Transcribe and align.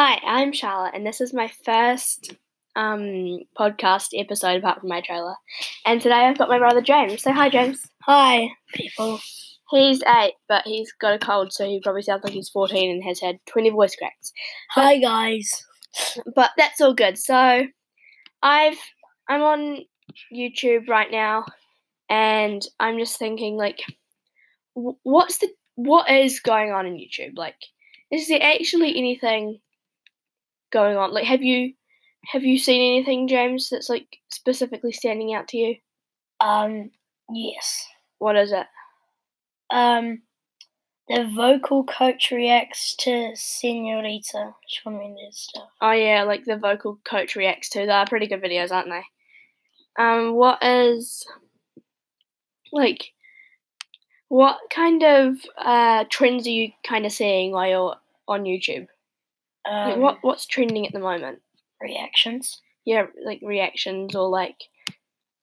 Hi, 0.00 0.20
I'm 0.24 0.52
Charlotte, 0.52 0.94
and 0.94 1.04
this 1.04 1.20
is 1.20 1.34
my 1.34 1.50
first 1.64 2.32
um, 2.76 3.40
podcast 3.58 4.10
episode 4.14 4.58
apart 4.58 4.78
from 4.78 4.90
my 4.90 5.00
trailer. 5.00 5.34
And 5.84 6.00
today 6.00 6.14
I've 6.14 6.38
got 6.38 6.48
my 6.48 6.58
brother 6.58 6.80
James. 6.80 7.20
So, 7.20 7.32
hi, 7.32 7.48
James. 7.48 7.84
Hi, 8.04 8.48
people. 8.72 9.18
He's 9.72 10.00
eight, 10.04 10.34
but 10.48 10.62
he's 10.64 10.92
got 10.92 11.14
a 11.14 11.18
cold, 11.18 11.52
so 11.52 11.66
he 11.66 11.80
probably 11.80 12.02
sounds 12.02 12.22
like 12.22 12.32
he's 12.32 12.48
14 12.48 12.92
and 12.92 13.02
has 13.02 13.18
had 13.18 13.40
20 13.46 13.70
voice 13.70 13.96
cracks. 13.96 14.32
Hi, 14.70 14.98
guys. 14.98 15.64
But 16.32 16.52
that's 16.56 16.80
all 16.80 16.94
good. 16.94 17.18
So 17.18 17.64
I've 18.40 18.78
I'm 19.28 19.42
on 19.42 19.78
YouTube 20.32 20.88
right 20.88 21.10
now, 21.10 21.44
and 22.08 22.62
I'm 22.78 23.00
just 23.00 23.18
thinking 23.18 23.56
like, 23.56 23.82
what's 24.74 25.38
the 25.38 25.48
what 25.74 26.08
is 26.08 26.38
going 26.38 26.70
on 26.70 26.86
in 26.86 26.94
YouTube? 26.94 27.36
Like, 27.36 27.56
is 28.12 28.28
there 28.28 28.40
actually 28.40 28.96
anything 28.96 29.58
going 30.70 30.96
on? 30.96 31.12
Like, 31.12 31.24
have 31.24 31.42
you 31.42 31.74
have 32.26 32.44
you 32.44 32.58
seen 32.58 32.80
anything, 32.80 33.28
James, 33.28 33.70
that's 33.70 33.88
like 33.88 34.18
specifically 34.30 34.92
standing 34.92 35.34
out 35.34 35.48
to 35.48 35.56
you? 35.56 35.76
Um, 36.40 36.90
yes. 37.32 37.86
What 38.18 38.36
is 38.36 38.52
it? 38.52 38.66
Um, 39.70 40.22
the 41.08 41.30
vocal 41.34 41.84
coach 41.84 42.30
reacts 42.30 42.94
to 42.96 43.32
Senorita 43.34 44.54
Shawn 44.66 44.98
Mendes 44.98 45.48
stuff. 45.48 45.70
Oh 45.80 45.92
yeah, 45.92 46.24
like 46.24 46.44
the 46.44 46.56
vocal 46.58 46.98
coach 47.04 47.34
reacts 47.34 47.70
to. 47.70 47.86
They're 47.86 48.06
pretty 48.06 48.26
good 48.26 48.42
videos, 48.42 48.72
aren't 48.72 48.90
they? 48.90 49.02
Um, 49.98 50.34
what 50.34 50.62
is 50.62 51.26
like 52.72 53.12
what 54.28 54.58
kind 54.70 55.02
of 55.02 55.36
uh 55.56 56.04
trends 56.10 56.46
are 56.46 56.50
you 56.50 56.72
kind 56.86 57.06
of 57.06 57.12
seeing 57.12 57.52
while 57.52 57.68
you're 57.68 57.96
on 58.28 58.44
YouTube? 58.44 58.88
Like, 59.70 59.94
Um, 59.94 60.00
what 60.00 60.18
what's 60.22 60.46
trending 60.46 60.86
at 60.86 60.92
the 60.92 60.98
moment? 61.00 61.40
reactions? 61.80 62.60
Yeah, 62.84 63.06
like 63.24 63.40
reactions 63.42 64.14
or 64.16 64.28
like 64.28 64.56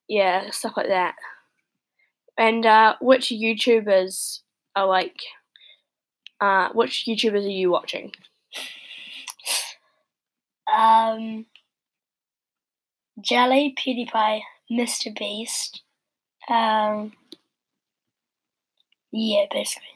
yeah 0.08 0.50
stuff 0.50 0.74
like 0.76 0.88
that. 0.88 1.16
And 2.38 2.66
uh, 2.66 2.96
which 3.02 3.30
YouTubers 3.30 4.42
are 4.76 4.88
like 4.88 5.22
uh, 6.42 6.70
which 6.74 7.06
YouTubers 7.08 7.46
are 7.46 7.50
you 7.50 7.72
watching? 7.72 8.12
Um, 10.74 11.46
Jelly, 13.22 13.76
PewDiePie, 13.78 14.42
Mr. 14.72 15.16
Beast. 15.18 15.82
Um, 16.50 17.14
yeah, 19.12 19.46
basically. 19.52 19.88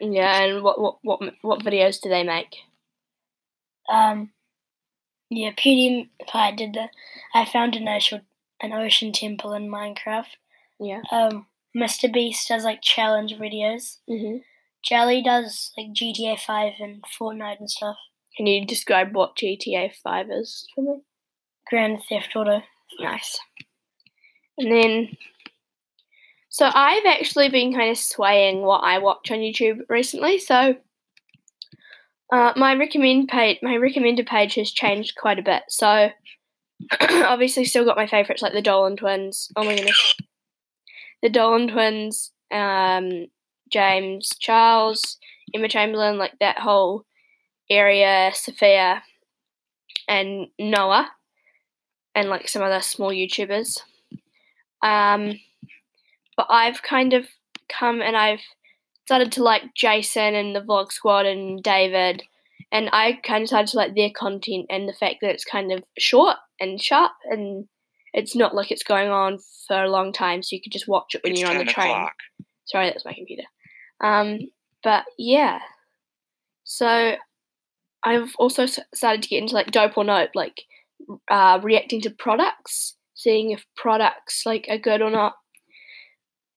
Yeah, 0.00 0.42
and 0.42 0.62
what 0.62 0.80
what 0.80 0.96
what 1.02 1.20
what 1.42 1.60
videos 1.60 2.00
do 2.00 2.08
they 2.08 2.24
make? 2.24 2.56
Um, 3.88 4.30
yeah, 5.30 5.52
PewDiePie 5.52 6.56
did 6.56 6.74
the. 6.74 6.88
I 7.34 7.44
found 7.44 7.76
an 7.76 7.88
ocean, 7.88 8.22
an 8.60 8.72
ocean 8.72 9.12
temple 9.12 9.52
in 9.52 9.68
Minecraft. 9.68 10.36
Yeah. 10.78 11.00
Um, 11.10 11.46
Mr. 11.76 12.12
Beast 12.12 12.48
does 12.48 12.64
like 12.64 12.82
challenge 12.82 13.34
videos. 13.34 13.98
hmm 14.08 14.38
Jelly 14.84 15.20
does 15.20 15.72
like 15.76 15.88
GTA 15.92 16.38
5 16.38 16.74
and 16.78 17.02
Fortnite 17.20 17.58
and 17.58 17.68
stuff. 17.68 17.96
Can 18.36 18.46
you 18.46 18.64
describe 18.64 19.14
what 19.14 19.36
GTA 19.36 19.92
Five 20.04 20.30
is 20.30 20.66
for 20.74 20.82
me? 20.82 21.02
Grand 21.68 21.98
Theft 22.08 22.36
Auto. 22.36 22.62
Nice. 23.00 23.38
And 24.58 24.70
then, 24.70 25.16
so 26.48 26.70
I've 26.72 27.04
actually 27.06 27.48
been 27.48 27.74
kind 27.74 27.90
of 27.90 27.98
swaying 27.98 28.62
what 28.62 28.84
I 28.84 28.98
watch 28.98 29.30
on 29.30 29.38
YouTube 29.38 29.80
recently. 29.88 30.38
So, 30.38 30.76
uh, 32.32 32.52
my 32.56 32.74
recommend 32.74 33.28
page, 33.28 33.58
my 33.62 33.76
recommended 33.76 34.26
page 34.26 34.54
has 34.54 34.70
changed 34.70 35.16
quite 35.16 35.38
a 35.38 35.42
bit. 35.42 35.62
So, 35.68 36.10
obviously, 37.00 37.64
still 37.64 37.84
got 37.84 37.96
my 37.96 38.06
favorites 38.06 38.42
like 38.42 38.52
the 38.52 38.62
Dolan 38.62 38.96
twins. 38.96 39.50
Oh 39.56 39.64
my 39.64 39.74
goodness, 39.74 40.16
the 41.22 41.30
Dolan 41.30 41.68
twins, 41.68 42.32
um, 42.50 43.26
James 43.70 44.30
Charles, 44.38 45.18
Emma 45.54 45.68
Chamberlain, 45.68 46.18
like 46.18 46.38
that 46.40 46.58
whole 46.58 47.04
area, 47.70 48.30
Sophia, 48.34 49.02
and 50.08 50.48
Noah 50.58 51.10
and 52.14 52.28
like 52.28 52.48
some 52.48 52.62
other 52.62 52.80
small 52.80 53.10
YouTubers. 53.10 53.80
Um, 54.82 55.38
but 56.36 56.46
I've 56.48 56.82
kind 56.82 57.12
of 57.12 57.26
come 57.68 58.00
and 58.02 58.16
I've 58.16 58.42
started 59.06 59.32
to 59.32 59.42
like 59.42 59.62
Jason 59.74 60.34
and 60.34 60.54
the 60.54 60.60
Vlog 60.60 60.92
Squad 60.92 61.26
and 61.26 61.62
David, 61.62 62.22
and 62.72 62.90
I 62.92 63.14
kind 63.24 63.42
of 63.42 63.48
started 63.48 63.68
to 63.68 63.76
like 63.78 63.94
their 63.94 64.10
content 64.10 64.66
and 64.68 64.88
the 64.88 64.92
fact 64.92 65.16
that 65.22 65.30
it's 65.30 65.44
kind 65.44 65.72
of 65.72 65.84
short 65.98 66.36
and 66.60 66.80
sharp 66.82 67.12
and 67.30 67.66
it's 68.12 68.34
not 68.34 68.54
like 68.54 68.70
it's 68.70 68.82
going 68.82 69.10
on 69.10 69.38
for 69.68 69.82
a 69.82 69.90
long 69.90 70.12
time, 70.12 70.42
so 70.42 70.56
you 70.56 70.62
could 70.62 70.72
just 70.72 70.88
watch 70.88 71.14
it 71.14 71.22
when 71.22 71.32
It's 71.32 71.40
you're 71.40 71.50
on 71.50 71.58
the 71.58 71.64
train. 71.64 71.90
o'clock. 71.90 72.14
Sorry, 72.64 72.86
that's 72.86 73.04
my 73.04 73.12
computer. 73.12 73.44
Um, 74.02 74.38
but 74.82 75.04
yeah, 75.18 75.60
so 76.64 77.16
I've 78.04 78.34
also 78.38 78.66
started 78.66 79.22
to 79.22 79.28
get 79.28 79.42
into 79.42 79.54
like 79.54 79.70
dope 79.70 79.96
or 79.98 80.04
nope, 80.04 80.30
like 80.34 80.62
uh, 81.30 81.60
reacting 81.62 82.00
to 82.02 82.10
products, 82.10 82.96
seeing 83.14 83.50
if 83.50 83.64
products 83.76 84.42
like 84.46 84.66
are 84.70 84.78
good 84.78 85.02
or 85.02 85.10
not, 85.10 85.34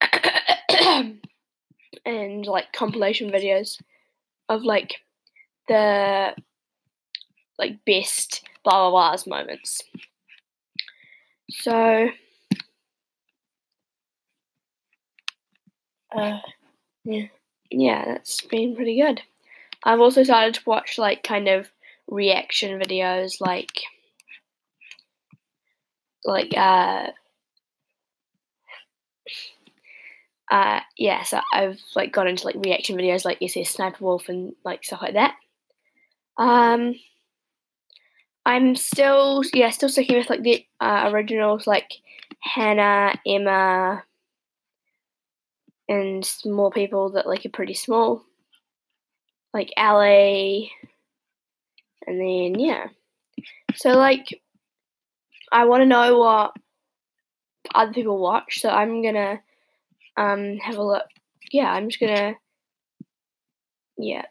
and 2.10 2.46
like 2.46 2.74
compilation 2.74 3.30
videos 3.32 3.82
of 4.50 4.64
like 4.64 5.02
the 5.68 6.36
like 7.58 7.86
best 7.86 8.42
blah 8.64 8.90
blah 8.90 8.92
blah's 8.92 9.28
moments. 9.28 9.82
So 11.50 12.10
Uh, 16.16 16.40
yeah, 17.04 18.06
that's 18.06 18.42
been 18.42 18.76
pretty 18.76 19.00
good. 19.00 19.22
I've 19.84 20.00
also 20.00 20.24
started 20.24 20.56
to 20.56 20.62
watch 20.66 20.98
like 20.98 21.24
kind 21.24 21.48
of 21.48 21.70
reaction 22.08 22.80
videos 22.80 23.40
like 23.40 23.72
like 26.26 26.56
uh 26.58 27.12
uh 30.52 30.80
yeah, 30.98 31.24
so 31.24 31.40
I've 31.54 31.80
like 31.96 32.12
gone 32.12 32.28
into 32.28 32.46
like 32.46 32.56
reaction 32.56 32.98
videos 32.98 33.26
like 33.26 33.42
SS 33.42 33.70
Sniper 33.70 34.04
Wolf 34.04 34.30
and 34.30 34.54
like 34.66 34.84
stuff 34.84 35.02
like 35.02 35.14
that. 35.14 35.36
Um 36.38 36.96
I'm 38.46 38.76
still 38.76 39.44
yeah, 39.54 39.70
still 39.70 39.90
sticking 39.90 40.18
with 40.18 40.30
like 40.30 40.42
the 40.42 40.66
uh, 40.80 41.10
originals 41.14 41.68
like 41.68 41.92
Hannah, 42.42 43.14
Emma, 43.28 44.04
and 45.88 46.34
more 46.46 46.72
people 46.72 47.12
that 47.12 47.28
like 47.28 47.46
are 47.46 47.50
pretty 47.50 47.74
small, 47.74 48.24
like 49.54 49.72
Ali, 49.78 50.72
and 52.08 52.20
then 52.20 52.60
yeah. 52.60 52.88
So 53.76 53.92
like, 53.92 54.26
I 55.52 55.66
want 55.66 55.82
to 55.82 55.86
know 55.86 56.18
what 56.18 56.54
other 57.76 57.94
people 57.94 58.20
watch, 58.20 58.62
so 58.62 58.70
I'm 58.70 59.04
gonna 59.04 59.42
um 60.20 60.58
have 60.58 60.78
a 60.78 60.84
look. 60.84 61.06
Yeah, 61.52 61.72
I'm 61.72 61.90
just 61.90 62.00
gonna 62.00 62.36
yeah. 63.98 64.26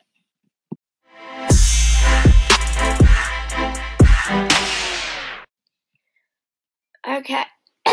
Okay. 7.07 7.45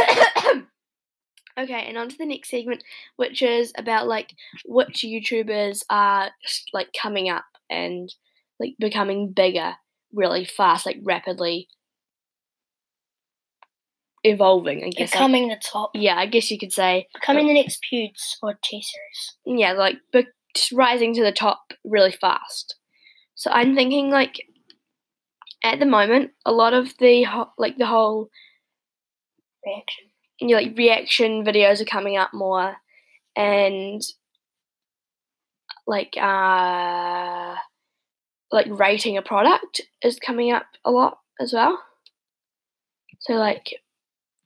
okay, 1.58 1.86
and 1.88 1.98
on 1.98 2.10
to 2.10 2.18
the 2.18 2.26
next 2.26 2.50
segment, 2.50 2.84
which 3.16 3.42
is 3.42 3.72
about 3.78 4.08
like 4.08 4.34
which 4.66 5.06
YouTubers 5.06 5.84
are 5.90 6.32
like 6.74 6.90
coming 7.02 7.30
up 7.30 7.46
and 7.70 8.14
like 8.60 8.76
becoming 8.78 9.32
bigger 9.32 9.76
really 10.14 10.46
fast, 10.46 10.86
like 10.86 11.00
rapidly 11.04 11.68
evolving. 14.26 14.84
I 14.84 14.90
guess. 14.90 15.12
becoming 15.12 15.48
the 15.48 15.58
top. 15.64 15.92
yeah, 15.94 16.16
I 16.18 16.26
guess 16.26 16.50
you 16.52 16.58
could 16.58 16.74
say. 16.74 17.08
Becoming 17.14 17.48
the 17.48 17.54
next 17.54 17.80
Pewds 17.92 18.36
or 18.42 18.58
T 18.64 18.82
Series. 18.82 19.60
Yeah, 19.60 19.74
like 19.74 19.98
but 20.12 20.26
rising 20.74 21.14
to 21.14 21.24
the 21.24 21.32
top 21.32 21.74
really 21.84 22.12
fast. 22.12 22.76
So 23.36 23.52
I'm 23.52 23.76
thinking 23.76 24.10
like 24.10 24.42
at 25.64 25.80
the 25.80 25.86
moment, 25.86 26.32
a 26.46 26.52
lot 26.52 26.74
of 26.74 26.98
the 27.00 27.24
ho- 27.24 27.52
like 27.58 27.78
the 27.78 27.86
whole 27.86 28.30
Reaction. 29.66 30.06
you 30.40 30.48
know, 30.50 30.56
like 30.58 30.78
reaction 30.78 31.44
videos 31.44 31.82
are 31.82 31.86
coming 31.86 32.18
up 32.18 32.34
more 32.34 32.78
and 33.36 34.02
like 35.88 36.16
uh 36.22 37.56
like 38.52 38.68
rating 38.70 39.18
a 39.18 39.22
product 39.22 39.82
is 40.04 40.20
coming 40.20 40.52
up 40.52 40.66
a 40.86 40.92
lot 40.92 41.18
as 41.40 41.52
well 41.52 41.80
so 43.20 43.34
like 43.34 43.74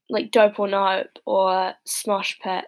like 0.09 0.31
dope 0.31 0.59
or 0.59 0.67
nope 0.67 1.07
or 1.25 1.73
smosh 1.87 2.39
pit 2.41 2.65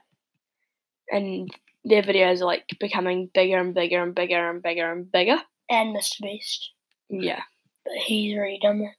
and 1.11 1.49
their 1.83 2.03
videos 2.03 2.41
are 2.41 2.45
like 2.45 2.65
becoming 2.79 3.29
bigger 3.33 3.57
and 3.57 3.73
bigger 3.73 4.01
and 4.01 4.13
bigger 4.15 4.49
and 4.49 4.61
bigger 4.61 4.91
and 4.91 5.11
bigger 5.11 5.37
And 5.69 5.95
Mr. 5.95 6.21
Beast. 6.21 6.71
yeah 7.09 7.41
but 7.83 7.93
he's 7.95 8.35
already 8.37 8.59
done 8.59 8.79
that. 8.79 8.93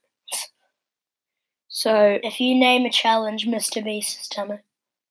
So, 1.69 2.19
If 2.21 2.39
you 2.39 2.53
name 2.53 2.85
a 2.85 2.91
challenge, 2.91 3.47
Mr. 3.47 3.83
Beast 3.83 4.17
has 4.17 4.27
done 4.27 4.51
it. 4.51 4.61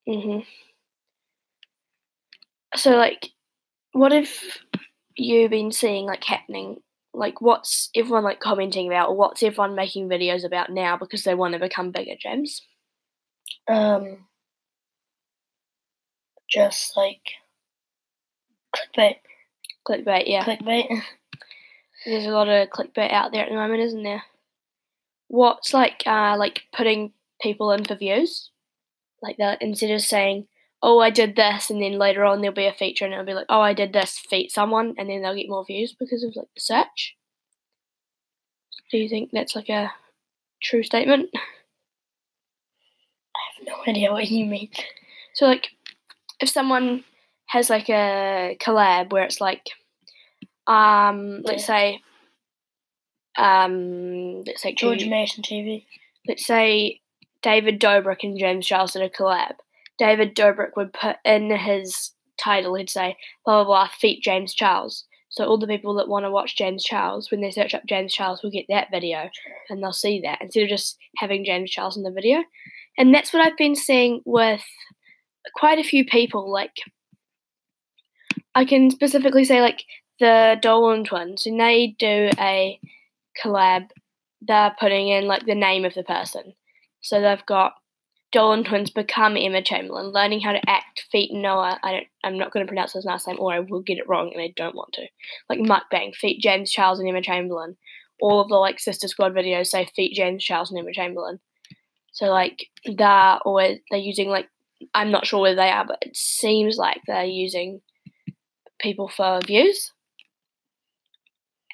hmm 0.06 0.40
so 2.76 2.92
like, 2.96 3.30
what 3.92 4.12
have 4.12 4.30
you 5.16 5.48
been 5.48 5.72
seeing 5.72 6.06
like 6.06 6.24
happening? 6.24 6.76
Like, 7.12 7.40
what's 7.42 7.90
everyone 7.94 8.24
like 8.24 8.40
commenting 8.40 8.86
about, 8.86 9.10
or 9.10 9.16
what's 9.16 9.42
everyone 9.42 9.74
making 9.74 10.08
videos 10.08 10.44
about 10.44 10.70
now 10.70 10.96
because 10.96 11.24
they 11.24 11.34
want 11.34 11.52
to 11.52 11.60
become 11.60 11.90
bigger, 11.90 12.14
James? 12.18 12.62
Um, 13.68 14.26
just 16.48 16.96
like 16.96 17.20
clickbait, 18.74 19.16
Clickbait, 19.86 20.24
yeah. 20.26 20.44
clickbait. 20.44 21.02
There's 22.06 22.26
a 22.26 22.30
lot 22.30 22.48
of 22.48 22.68
clickbait 22.70 23.12
out 23.12 23.32
there 23.32 23.44
at 23.44 23.48
the 23.48 23.54
moment, 23.54 23.80
isn't 23.82 24.02
there? 24.02 24.24
What's 25.28 25.72
like 25.72 26.02
uh 26.06 26.36
like 26.38 26.62
putting 26.72 27.12
people 27.40 27.72
in 27.72 27.84
for 27.84 27.94
views? 27.94 28.50
Like 29.22 29.36
that 29.38 29.62
instead 29.62 29.90
of 29.90 30.02
saying, 30.02 30.46
Oh, 30.82 30.98
I 30.98 31.10
did 31.10 31.36
this 31.36 31.70
and 31.70 31.80
then 31.80 31.98
later 31.98 32.24
on 32.24 32.40
there'll 32.40 32.54
be 32.54 32.66
a 32.66 32.72
feature 32.72 33.04
and 33.04 33.14
it'll 33.14 33.24
be 33.26 33.34
like, 33.34 33.46
Oh, 33.48 33.60
I 33.60 33.72
did 33.72 33.92
this, 33.92 34.18
feat 34.18 34.50
someone 34.52 34.94
and 34.98 35.08
then 35.08 35.22
they'll 35.22 35.34
get 35.34 35.48
more 35.48 35.64
views 35.64 35.94
because 35.98 36.22
of 36.24 36.34
like 36.36 36.48
the 36.54 36.60
search. 36.60 37.16
Do 38.90 38.98
you 38.98 39.08
think 39.08 39.30
that's 39.32 39.56
like 39.56 39.68
a 39.70 39.92
true 40.62 40.82
statement? 40.82 41.30
No 43.72 43.90
idea 43.90 44.12
what 44.12 44.30
you 44.30 44.46
mean. 44.46 44.70
So 45.34 45.46
like 45.46 45.70
if 46.40 46.48
someone 46.48 47.04
has 47.46 47.70
like 47.70 47.88
a 47.88 48.56
collab 48.60 49.12
where 49.12 49.24
it's 49.24 49.40
like 49.40 49.68
um 50.66 51.42
let's 51.42 51.66
say 51.66 52.00
um 53.36 54.42
let's 54.46 54.62
say 54.62 54.74
George 54.74 55.06
Mason 55.06 55.42
TV. 55.42 55.84
let's 56.26 56.46
say 56.46 57.00
David 57.42 57.80
Dobrik 57.80 58.22
and 58.22 58.38
James 58.38 58.66
Charles 58.66 58.92
did 58.92 59.02
a 59.02 59.10
collab. 59.10 59.54
David 59.98 60.34
Dobrik 60.34 60.76
would 60.76 60.92
put 60.92 61.16
in 61.24 61.50
his 61.50 62.12
title, 62.38 62.74
he'd 62.74 62.90
say, 62.90 63.16
blah, 63.44 63.64
blah, 63.64 63.64
blah, 63.64 63.88
feat 63.98 64.22
James 64.22 64.54
Charles. 64.54 65.04
So 65.28 65.46
all 65.46 65.58
the 65.58 65.66
people 65.66 65.94
that 65.94 66.08
want 66.08 66.24
to 66.24 66.30
watch 66.30 66.56
James 66.56 66.84
Charles, 66.84 67.30
when 67.30 67.40
they 67.40 67.50
search 67.50 67.74
up 67.74 67.86
James 67.86 68.12
Charles, 68.12 68.42
will 68.42 68.50
get 68.50 68.66
that 68.68 68.90
video 68.90 69.30
and 69.70 69.82
they'll 69.82 69.92
see 69.92 70.20
that 70.20 70.42
instead 70.42 70.64
of 70.64 70.68
just 70.68 70.98
having 71.16 71.44
James 71.44 71.70
Charles 71.70 71.96
in 71.96 72.02
the 72.02 72.10
video. 72.10 72.42
And 72.98 73.14
that's 73.14 73.32
what 73.32 73.44
I've 73.44 73.56
been 73.56 73.76
seeing 73.76 74.20
with 74.24 74.62
quite 75.54 75.78
a 75.78 75.84
few 75.84 76.04
people. 76.04 76.50
Like, 76.50 76.76
I 78.54 78.64
can 78.64 78.90
specifically 78.90 79.44
say, 79.44 79.60
like, 79.60 79.84
the 80.20 80.58
Dolan 80.60 81.04
twins, 81.04 81.44
when 81.46 81.58
they 81.58 81.96
do 81.98 82.30
a 82.38 82.78
collab, 83.42 83.88
they're 84.40 84.74
putting 84.78 85.08
in, 85.08 85.26
like, 85.26 85.46
the 85.46 85.54
name 85.54 85.84
of 85.84 85.94
the 85.94 86.04
person. 86.04 86.54
So 87.00 87.20
they've 87.20 87.46
got 87.46 87.74
Dolan 88.32 88.64
twins 88.64 88.90
become 88.90 89.36
Emma 89.36 89.62
Chamberlain, 89.62 90.12
learning 90.12 90.40
how 90.40 90.52
to 90.52 90.70
act, 90.70 91.04
feat 91.12 91.32
Noah. 91.32 91.78
I 91.82 91.92
don't. 91.92 92.06
I'm 92.24 92.38
not 92.38 92.50
going 92.50 92.64
to 92.64 92.68
pronounce 92.68 92.94
his 92.94 93.04
last 93.04 93.28
name, 93.28 93.36
or 93.38 93.52
I 93.52 93.60
will 93.60 93.82
get 93.82 93.98
it 93.98 94.08
wrong, 94.08 94.30
and 94.32 94.42
I 94.42 94.52
don't 94.56 94.74
want 94.74 94.94
to. 94.94 95.06
Like 95.50 95.58
mukbang, 95.58 96.14
feat 96.14 96.40
James 96.40 96.70
Charles 96.72 96.98
and 96.98 97.08
Emma 97.08 97.20
Chamberlain. 97.20 97.76
All 98.20 98.40
of 98.40 98.48
the 98.48 98.56
like 98.56 98.80
Sister 98.80 99.06
Squad 99.06 99.34
videos 99.34 99.66
say 99.66 99.86
feat 99.94 100.14
James 100.14 100.42
Charles 100.42 100.70
and 100.70 100.78
Emma 100.78 100.92
Chamberlain. 100.94 101.40
So 102.12 102.26
like 102.26 102.68
they're 102.84 103.38
always 103.44 103.78
they're 103.90 103.98
using 103.98 104.28
like 104.28 104.48
I'm 104.94 105.10
not 105.10 105.26
sure 105.26 105.40
where 105.40 105.54
they 105.54 105.70
are, 105.70 105.86
but 105.86 105.98
it 106.02 106.16
seems 106.16 106.76
like 106.76 107.00
they're 107.06 107.24
using 107.24 107.80
people 108.80 109.08
for 109.08 109.40
views. 109.46 109.92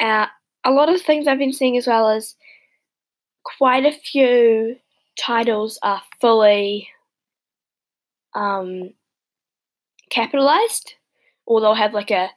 Uh, 0.00 0.26
a 0.64 0.70
lot 0.70 0.88
of 0.88 1.00
things 1.02 1.26
I've 1.26 1.38
been 1.38 1.52
seeing 1.52 1.76
as 1.76 1.87
well 1.87 2.11
is 2.11 2.37
quite 3.44 3.85
a 3.85 3.93
few 3.93 4.76
titles 5.19 5.79
are 5.82 6.02
fully 6.20 6.88
um, 8.35 8.90
capitalized, 10.11 10.94
or 11.46 11.61
they'll 11.61 11.75
have 11.75 11.94
like 11.94 12.11
a 12.11 12.31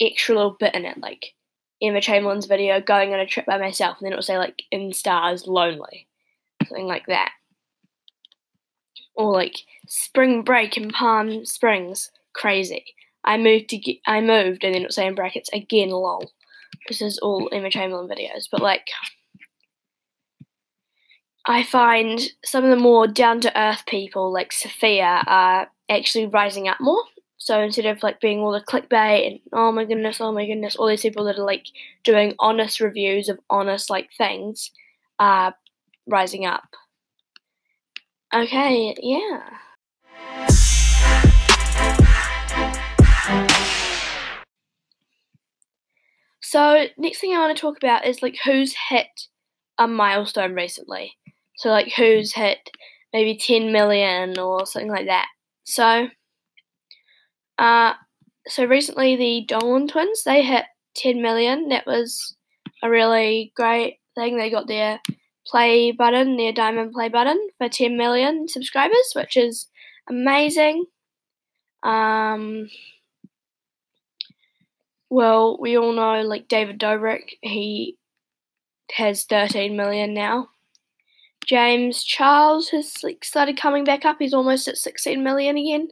extra 0.00 0.34
little 0.34 0.56
bit 0.58 0.74
in 0.74 0.84
it, 0.84 0.98
like 0.98 1.34
Emma 1.82 2.00
Chamberlain's 2.00 2.46
video 2.46 2.80
"Going 2.80 3.12
on 3.12 3.20
a 3.20 3.26
Trip 3.26 3.46
by 3.46 3.58
Myself," 3.58 3.96
and 3.98 4.06
then 4.06 4.12
it'll 4.12 4.22
say 4.22 4.38
like 4.38 4.62
"In 4.70 4.92
Stars 4.92 5.46
Lonely," 5.46 6.06
something 6.66 6.86
like 6.86 7.06
that, 7.06 7.30
or 9.14 9.32
like 9.32 9.56
"Spring 9.86 10.42
Break 10.42 10.76
in 10.76 10.90
Palm 10.90 11.44
Springs." 11.44 12.10
Crazy. 12.34 12.94
I 13.24 13.36
moved 13.36 13.68
to 13.70 13.78
get, 13.78 13.98
I 14.06 14.20
moved, 14.20 14.64
and 14.64 14.74
then 14.74 14.90
say 14.90 15.06
in 15.06 15.14
brackets 15.14 15.50
again 15.52 15.90
lol. 15.90 16.30
This 16.88 17.02
is 17.02 17.18
all 17.18 17.48
Emma 17.52 17.70
Chamberlain 17.70 18.08
videos, 18.08 18.48
but 18.50 18.62
like. 18.62 18.88
I 21.44 21.64
find 21.64 22.20
some 22.44 22.62
of 22.62 22.70
the 22.70 22.76
more 22.76 23.08
down 23.08 23.40
to 23.40 23.60
earth 23.60 23.84
people 23.86 24.32
like 24.32 24.52
Sophia 24.52 25.24
are 25.26 25.68
actually 25.90 26.26
rising 26.26 26.68
up 26.68 26.80
more. 26.80 27.02
So 27.36 27.60
instead 27.60 27.86
of 27.86 28.04
like 28.04 28.20
being 28.20 28.38
all 28.38 28.52
the 28.52 28.60
clickbait 28.60 29.26
and 29.26 29.40
oh 29.52 29.72
my 29.72 29.84
goodness, 29.84 30.20
oh 30.20 30.30
my 30.30 30.46
goodness, 30.46 30.76
all 30.76 30.86
these 30.86 31.02
people 31.02 31.24
that 31.24 31.38
are 31.38 31.44
like 31.44 31.66
doing 32.04 32.34
honest 32.38 32.78
reviews 32.78 33.28
of 33.28 33.40
honest 33.50 33.90
like 33.90 34.10
things 34.16 34.70
are 35.18 35.52
rising 36.06 36.46
up. 36.46 36.68
Okay, 38.34 38.94
yeah. 39.02 39.42
So 46.40 46.86
next 46.98 47.20
thing 47.20 47.32
I 47.34 47.38
want 47.38 47.56
to 47.56 47.60
talk 47.60 47.78
about 47.78 48.06
is 48.06 48.22
like 48.22 48.36
who's 48.44 48.74
hit 48.90 49.08
a 49.78 49.88
milestone 49.88 50.54
recently. 50.54 51.12
So 51.56 51.70
like 51.70 51.92
who's 51.96 52.34
hit 52.34 52.58
maybe 53.12 53.38
10 53.38 53.72
million 53.72 54.38
or 54.38 54.66
something 54.66 54.90
like 54.90 55.06
that. 55.06 55.28
So 55.64 56.08
uh 57.58 57.94
so 58.48 58.64
recently 58.64 59.16
the 59.16 59.44
Dolan 59.46 59.88
twins 59.88 60.24
they 60.24 60.42
hit 60.42 60.64
10 60.96 61.22
million. 61.22 61.68
That 61.68 61.86
was 61.86 62.36
a 62.82 62.90
really 62.90 63.52
great 63.56 63.98
thing. 64.14 64.36
They 64.36 64.50
got 64.50 64.68
their 64.68 65.00
play 65.46 65.92
button, 65.92 66.36
their 66.36 66.52
diamond 66.52 66.92
play 66.92 67.08
button 67.08 67.48
for 67.58 67.68
10 67.68 67.96
million 67.96 68.48
subscribers, 68.48 69.12
which 69.14 69.36
is 69.36 69.68
amazing. 70.08 70.84
Um 71.82 72.68
well, 75.10 75.58
we 75.60 75.76
all 75.76 75.92
know 75.92 76.22
like 76.22 76.48
David 76.48 76.78
Dobrik, 76.78 77.34
he 77.42 77.98
has 78.92 79.24
13 79.24 79.76
million 79.76 80.14
now. 80.14 80.48
James 81.46 82.04
Charles 82.04 82.68
has 82.70 83.02
like 83.02 83.24
started 83.24 83.56
coming 83.56 83.84
back 83.84 84.04
up. 84.04 84.16
He's 84.18 84.34
almost 84.34 84.68
at 84.68 84.76
16 84.76 85.22
million 85.22 85.56
again. 85.58 85.88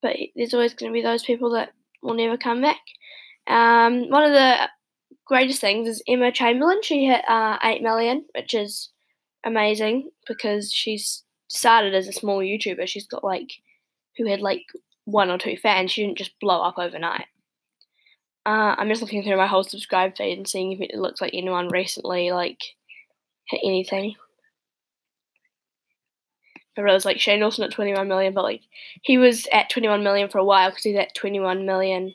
But 0.00 0.16
there's 0.36 0.54
always 0.54 0.74
going 0.74 0.92
to 0.92 0.94
be 0.94 1.02
those 1.02 1.24
people 1.24 1.50
that 1.50 1.72
will 2.02 2.14
never 2.14 2.36
come 2.36 2.60
back. 2.60 2.80
Um, 3.48 4.08
one 4.08 4.22
of 4.22 4.32
the 4.32 4.68
greatest 5.28 5.60
things 5.60 5.88
is 5.88 6.02
Emma 6.08 6.32
Chamberlain. 6.32 6.82
She 6.82 7.06
hit 7.06 7.22
uh, 7.28 7.58
8 7.62 7.82
million, 7.82 8.24
which 8.34 8.54
is 8.54 8.88
amazing 9.44 10.10
because 10.26 10.72
she's 10.72 11.22
started 11.48 11.94
as 11.94 12.08
a 12.08 12.12
small 12.12 12.38
YouTuber. 12.38 12.88
She's 12.88 13.06
got 13.06 13.22
like, 13.22 13.52
who 14.16 14.26
had 14.26 14.40
like 14.40 14.64
one 15.04 15.30
or 15.30 15.38
two 15.38 15.56
fans. 15.56 15.92
She 15.92 16.02
didn't 16.02 16.18
just 16.18 16.38
blow 16.40 16.62
up 16.62 16.78
overnight. 16.78 17.26
Uh, 18.46 18.74
I'm 18.78 18.88
just 18.88 19.02
looking 19.02 19.22
through 19.22 19.36
my 19.36 19.46
whole 19.46 19.62
subscribe 19.62 20.16
feed 20.16 20.38
and 20.38 20.48
seeing 20.48 20.72
if 20.72 20.80
it 20.80 20.94
looks 20.94 21.20
like 21.20 21.34
anyone 21.34 21.68
recently 21.68 22.30
like 22.30 22.62
hit 23.46 23.60
anything. 23.62 24.14
I 26.76 26.80
realized 26.80 27.04
like 27.04 27.18
Shane 27.18 27.40
Dawson 27.40 27.64
at 27.64 27.72
21 27.72 28.08
million, 28.08 28.32
but 28.32 28.44
like 28.44 28.62
he 29.02 29.18
was 29.18 29.46
at 29.52 29.68
21 29.68 30.02
million 30.02 30.28
for 30.30 30.38
a 30.38 30.44
while 30.44 30.70
because 30.70 30.84
he's 30.84 30.96
at 30.96 31.14
21 31.14 31.66
million 31.66 32.14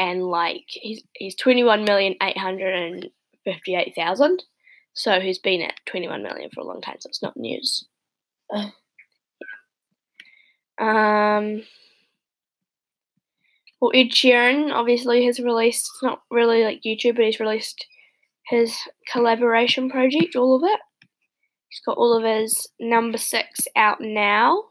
and 0.00 0.24
like 0.24 0.64
he's 0.66 1.02
he's 1.12 1.34
21 1.36 1.84
million 1.84 2.14
858 2.22 3.94
thousand. 3.94 4.42
So 4.94 5.20
he's 5.20 5.38
been 5.38 5.60
at 5.60 5.74
21 5.86 6.22
million 6.22 6.50
for 6.52 6.62
a 6.62 6.64
long 6.64 6.80
time, 6.80 6.96
so 6.98 7.08
it's 7.08 7.22
not 7.22 7.36
news. 7.36 7.86
Um. 10.80 11.62
Well, 13.80 13.92
Ed 13.94 14.10
Sheeran 14.10 14.72
obviously 14.72 15.26
has 15.26 15.38
released. 15.38 15.90
It's 15.94 16.02
not 16.02 16.22
really 16.30 16.64
like 16.64 16.82
YouTube, 16.82 17.16
but 17.16 17.26
he's 17.26 17.38
released 17.40 17.86
his 18.46 18.74
collaboration 19.10 19.90
project, 19.90 20.36
all 20.36 20.56
of 20.56 20.62
it. 20.64 20.80
He's 21.68 21.82
got 21.84 21.98
all 21.98 22.16
of 22.16 22.24
his 22.24 22.68
number 22.80 23.18
six 23.18 23.68
out 23.76 24.00
now, 24.00 24.64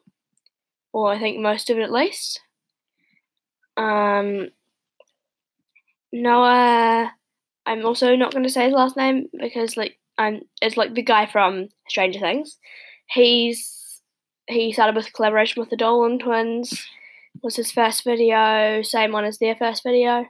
or 0.92 1.12
I 1.12 1.20
think 1.20 1.40
most 1.40 1.70
of 1.70 1.78
it 1.78 1.84
at 1.84 1.92
least. 1.92 2.42
Um, 3.78 4.50
Noah, 6.12 7.12
I'm 7.66 7.86
also 7.86 8.16
not 8.16 8.32
going 8.32 8.44
to 8.44 8.50
say 8.50 8.66
his 8.66 8.74
last 8.74 8.98
name 8.98 9.28
because 9.40 9.78
like 9.78 9.98
I'm, 10.18 10.42
it's 10.62 10.78
like 10.78 10.94
the 10.94 11.04
guy 11.04 11.26
from 11.26 11.70
Stranger 11.88 12.20
Things. 12.20 12.58
He's 13.08 14.02
he 14.48 14.74
started 14.74 14.96
with 14.96 15.14
collaboration 15.14 15.60
with 15.60 15.70
the 15.70 15.78
Dolan 15.78 16.20
twins. 16.20 16.86
Was 17.44 17.56
his 17.56 17.72
first 17.72 18.04
video, 18.04 18.82
same 18.82 19.12
one 19.12 19.24
as 19.24 19.38
their 19.38 19.56
first 19.56 19.84
video, 19.84 20.26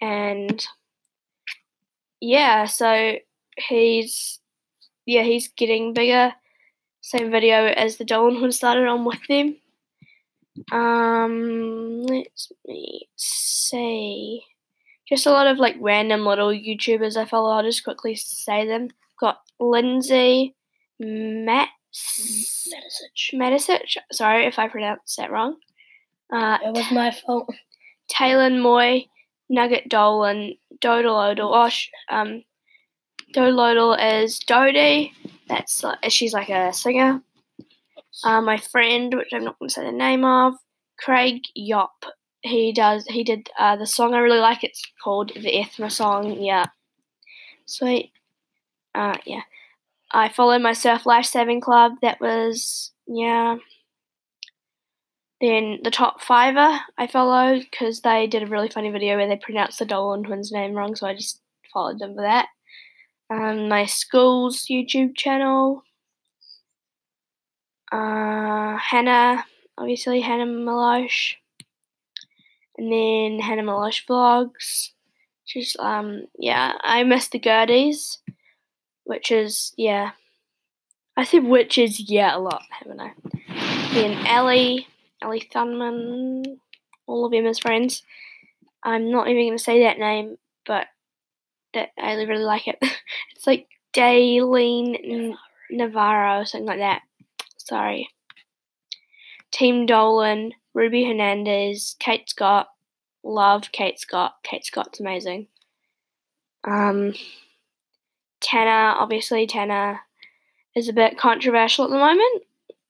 and 0.00 0.66
yeah, 2.20 2.66
so 2.66 3.16
he's 3.56 4.40
yeah, 5.06 5.22
he's 5.22 5.48
getting 5.48 5.94
bigger. 5.94 6.34
Same 7.00 7.30
video 7.30 7.66
as 7.66 7.96
the 7.96 8.04
Dolan 8.04 8.36
who 8.36 8.50
started 8.52 8.86
on 8.86 9.04
with 9.04 9.20
them. 9.28 9.56
Um, 10.70 12.02
let 12.02 12.28
me 12.66 13.08
see. 13.16 14.42
Just 15.08 15.26
a 15.26 15.30
lot 15.30 15.46
of 15.46 15.58
like 15.58 15.76
random 15.80 16.24
little 16.24 16.48
YouTubers 16.50 17.16
I 17.16 17.24
follow. 17.24 17.50
I'll 17.50 17.62
just 17.62 17.84
quickly 17.84 18.14
say 18.14 18.66
them. 18.66 18.88
Got 19.20 19.40
Lindsay, 19.60 20.54
Matt, 20.98 21.68
Matisich. 23.34 23.96
Sorry 24.12 24.46
if 24.46 24.58
I 24.58 24.68
pronounced 24.68 25.16
that 25.16 25.30
wrong. 25.30 25.56
Uh, 26.32 26.58
It 26.64 26.72
was 26.72 26.90
my 26.90 27.10
fault. 27.10 27.52
Taylor 28.08 28.50
Moy, 28.50 29.06
Nugget 29.48 29.88
Dolan, 29.88 30.54
Dodal 30.80 31.30
Odal. 31.30 31.54
Oh, 31.54 31.68
sh- 31.68 31.88
um, 32.10 32.42
Dodal 33.34 33.70
Odal 33.70 33.94
is 33.94 34.38
Dodie. 34.38 35.12
That's 35.48 35.82
like, 35.84 35.98
she's 36.08 36.32
like 36.32 36.48
a 36.48 36.72
singer. 36.72 37.22
Uh, 38.24 38.40
my 38.40 38.56
friend, 38.56 39.14
which 39.14 39.28
I'm 39.32 39.44
not 39.44 39.58
going 39.58 39.68
to 39.68 39.74
say 39.74 39.84
the 39.84 39.92
name 39.92 40.24
of, 40.24 40.54
Craig 40.98 41.42
Yop. 41.54 42.04
He 42.42 42.72
does. 42.72 43.06
He 43.06 43.24
did 43.24 43.48
uh, 43.58 43.76
the 43.76 43.86
song 43.86 44.14
I 44.14 44.18
really 44.18 44.40
like. 44.40 44.64
It's 44.64 44.82
called 45.02 45.32
the 45.34 45.52
Ethma 45.52 45.90
song. 45.90 46.40
Yeah, 46.40 46.66
sweet. 47.66 48.12
Uh, 48.94 49.16
yeah. 49.24 49.42
I 50.12 50.28
follow 50.28 50.58
my 50.58 50.74
Surf 50.74 51.06
Life 51.06 51.24
Saving 51.24 51.60
Club. 51.60 51.92
That 52.02 52.20
was 52.20 52.92
yeah. 53.06 53.56
Then 55.40 55.80
the 55.82 55.90
top 55.90 56.20
fiver 56.22 56.80
I 56.98 57.06
followed 57.06 57.66
because 57.70 58.00
they 58.00 58.26
did 58.26 58.42
a 58.42 58.46
really 58.46 58.68
funny 58.68 58.90
video 58.90 59.16
where 59.16 59.26
they 59.26 59.36
pronounced 59.36 59.78
the 59.78 59.84
Dolan 59.84 60.24
twins' 60.24 60.52
name 60.52 60.74
wrong, 60.74 60.94
so 60.94 61.06
I 61.06 61.14
just 61.14 61.40
followed 61.72 61.98
them 61.98 62.14
for 62.14 62.22
that. 62.22 62.48
Um, 63.30 63.68
my 63.68 63.86
school's 63.86 64.66
YouTube 64.70 65.16
channel. 65.16 65.82
Uh, 67.90 68.76
Hannah, 68.76 69.44
obviously 69.78 70.20
Hannah 70.20 70.46
Meloche, 70.46 71.34
and 72.76 72.92
then 72.92 73.40
Hannah 73.40 73.62
Meloche 73.62 74.06
vlogs. 74.06 74.90
She's 75.44 75.76
um 75.78 76.24
yeah, 76.38 76.72
I 76.82 77.02
miss 77.04 77.28
the 77.28 77.38
Gerties, 77.38 78.18
which 79.04 79.30
is 79.30 79.72
yeah. 79.76 80.12
I 81.16 81.24
said 81.24 81.44
which 81.44 81.76
is 81.78 82.10
yeah 82.10 82.36
a 82.36 82.38
lot, 82.38 82.62
haven't 82.70 83.00
I? 83.00 83.12
Then 83.92 84.26
Ellie, 84.26 84.86
Ellie 85.20 85.48
Thumann, 85.52 86.58
all 87.06 87.26
of 87.26 87.32
them 87.32 87.46
as 87.46 87.58
friends. 87.58 88.02
I'm 88.82 89.10
not 89.10 89.28
even 89.28 89.56
to 89.56 89.62
say 89.62 89.82
that 89.82 89.98
name, 89.98 90.38
but 90.66 90.86
that 91.74 91.90
I 91.98 92.14
really 92.14 92.44
like 92.44 92.66
it. 92.68 92.78
it's 92.82 93.46
like 93.46 93.68
Daylene 93.92 95.34
Navarro 95.70 96.40
or 96.40 96.44
something 96.44 96.66
like 96.66 96.78
that. 96.78 97.02
Sorry. 97.58 98.08
Team 99.50 99.86
Dolan, 99.86 100.52
Ruby 100.74 101.04
Hernandez, 101.04 101.96
Kate 101.98 102.28
Scott. 102.28 102.68
Love 103.22 103.70
Kate 103.72 103.98
Scott. 103.98 104.34
Kate 104.42 104.64
Scott's 104.64 105.00
amazing. 105.00 105.46
Um, 106.64 107.14
Tanner, 108.40 108.98
obviously 108.98 109.46
Tanner 109.46 110.00
is 110.74 110.88
a 110.88 110.92
bit 110.92 111.18
controversial 111.18 111.84
at 111.84 111.90
the 111.90 111.98
moment 111.98 112.42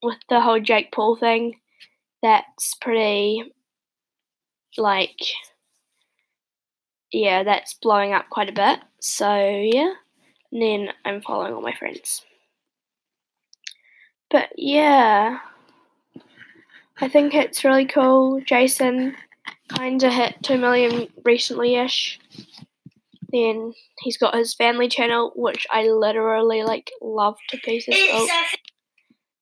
with 0.03 0.19
the 0.29 0.41
whole 0.41 0.61
Jake 0.61 0.93
Paul 0.93 1.17
thing. 1.17 1.61
That's 2.23 2.75
pretty, 2.77 3.53
like, 4.79 5.21
yeah, 7.11 7.43
that's 7.43 7.75
blowing 7.75 8.13
up 8.13 8.31
quite 8.31 8.49
a 8.49 8.53
bit. 8.53 8.81
So, 9.01 9.37
yeah. 9.37 9.95
And 10.53 10.63
then 10.63 10.89
I'm 11.05 11.21
following 11.21 11.53
all 11.53 11.63
my 11.63 11.75
friends. 11.75 12.25
But, 14.31 14.51
yeah. 14.57 15.39
I 17.03 17.09
think 17.09 17.35
it's 17.35 17.65
really 17.65 17.85
cool. 17.85 18.41
Jason 18.47 19.17
kind 19.69 20.01
of 20.05 20.13
hit 20.13 20.37
2 20.45 20.57
million 20.57 21.09
recently 21.25 21.75
ish. 21.75 22.21
Then 23.33 23.75
he's 23.99 24.17
got 24.17 24.37
his 24.37 24.55
family 24.55 24.87
channel, 24.87 25.33
which 25.35 25.67
I 25.69 25.89
literally 25.89 26.63
like 26.63 26.93
love 27.01 27.37
to 27.49 27.59
pieces. 27.59 27.97
Oh, 27.99 28.45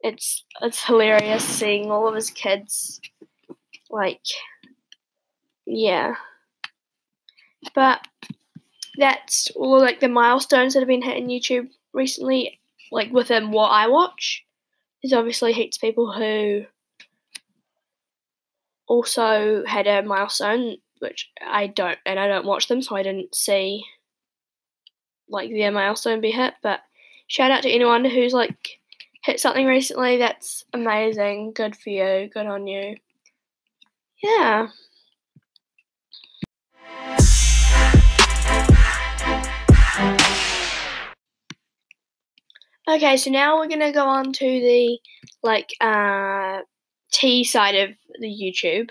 it's 0.01 0.43
it's 0.63 0.83
hilarious 0.83 1.45
seeing 1.45 1.91
all 1.91 2.09
of 2.09 2.15
his 2.15 2.31
kids, 2.31 2.99
like, 3.91 4.23
yeah. 5.67 6.15
But 7.75 8.07
that's 8.97 9.51
all 9.51 9.81
like 9.81 10.01
the 10.01 10.09
milestones 10.09 10.73
that 10.73 10.81
have 10.81 10.89
been 10.89 11.03
hit 11.03 11.19
in 11.19 11.29
YouTube 11.29 11.69
recently, 11.93 12.59
like 12.91 13.13
within 13.13 13.51
what 13.51 13.69
I 13.69 13.89
watch. 13.89 14.47
There's 15.03 15.13
obviously 15.13 15.53
heaps 15.53 15.77
of 15.77 15.83
people 15.83 16.11
who 16.11 16.65
also 18.91 19.65
had 19.67 19.87
a 19.87 20.03
milestone, 20.03 20.77
which 20.99 21.31
I 21.41 21.69
don't, 21.69 21.97
and 22.05 22.19
I 22.19 22.27
don't 22.27 22.45
watch 22.45 22.67
them, 22.67 22.83
so 22.83 22.97
I 22.97 23.05
didn't 23.05 23.33
see 23.37 23.85
like 25.29 25.51
their 25.51 25.71
milestone 25.71 26.21
be 26.21 26.33
hit. 26.33 26.55
But 26.61 26.81
shout 27.29 27.53
out 27.53 27.63
to 27.63 27.71
anyone 27.71 28.05
who's 28.05 28.33
like 28.33 28.81
hit 29.23 29.39
something 29.39 29.65
recently. 29.65 30.17
That's 30.17 30.65
amazing. 30.73 31.53
Good 31.53 31.77
for 31.77 31.91
you. 31.91 32.29
Good 32.35 32.47
on 32.47 32.67
you. 32.67 32.97
Yeah. 34.25 34.69
Okay, 42.89 43.17
so 43.17 43.31
now 43.31 43.57
we're 43.57 43.69
gonna 43.69 43.93
go 43.93 44.05
on 44.05 44.33
to 44.33 44.45
the 44.45 44.99
like 45.45 45.71
uh 45.81 46.63
tea 47.11 47.45
side 47.45 47.75
of 47.75 47.91
the 48.19 48.29
YouTube. 48.29 48.91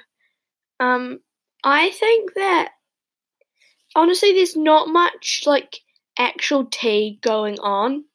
Um, 0.79 1.19
I 1.63 1.89
think 1.91 2.33
that 2.35 2.71
honestly, 3.95 4.33
there's 4.33 4.55
not 4.55 4.87
much 4.87 5.43
like 5.45 5.79
actual 6.17 6.65
tea 6.65 7.19
going 7.21 7.59
on 7.59 8.05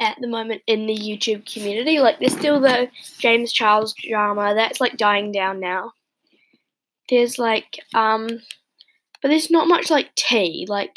at 0.00 0.16
the 0.20 0.28
moment 0.28 0.62
in 0.66 0.86
the 0.86 0.96
YouTube 0.96 1.50
community. 1.50 1.98
Like, 1.98 2.18
there's 2.18 2.36
still 2.36 2.60
the 2.60 2.88
James 3.18 3.52
Charles 3.52 3.94
drama 3.94 4.54
that's 4.54 4.80
like 4.80 4.96
dying 4.96 5.30
down 5.30 5.60
now. 5.60 5.92
There's 7.08 7.38
like, 7.38 7.78
um, 7.94 8.28
but 9.20 9.28
there's 9.28 9.50
not 9.50 9.68
much 9.68 9.90
like 9.90 10.14
tea. 10.14 10.66
Like, 10.68 10.96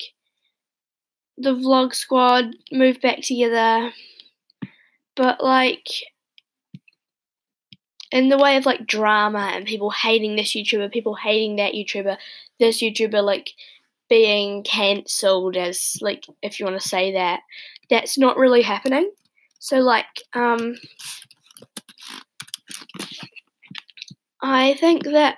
the 1.37 1.53
vlog 1.55 1.93
squad 1.93 2.55
moved 2.71 3.01
back 3.01 3.21
together, 3.21 3.91
but 5.15 5.43
like, 5.43 5.87
in 8.13 8.29
the 8.29 8.37
way 8.37 8.57
of 8.57 8.65
like 8.67 8.85
drama 8.85 9.51
and 9.55 9.65
people 9.65 9.89
hating 9.89 10.35
this 10.35 10.51
YouTuber, 10.51 10.91
people 10.91 11.15
hating 11.15 11.55
that 11.55 11.73
YouTuber, 11.73 12.15
this 12.59 12.79
YouTuber 12.79 13.23
like 13.23 13.49
being 14.07 14.61
cancelled 14.61 15.57
as 15.57 15.97
like 15.99 16.25
if 16.43 16.59
you 16.59 16.65
want 16.67 16.79
to 16.79 16.87
say 16.87 17.13
that, 17.13 17.39
that's 17.89 18.15
not 18.15 18.37
really 18.37 18.61
happening. 18.61 19.11
So 19.57 19.79
like 19.79 20.05
um 20.33 20.75
I 24.39 24.75
think 24.75 25.05
that 25.05 25.37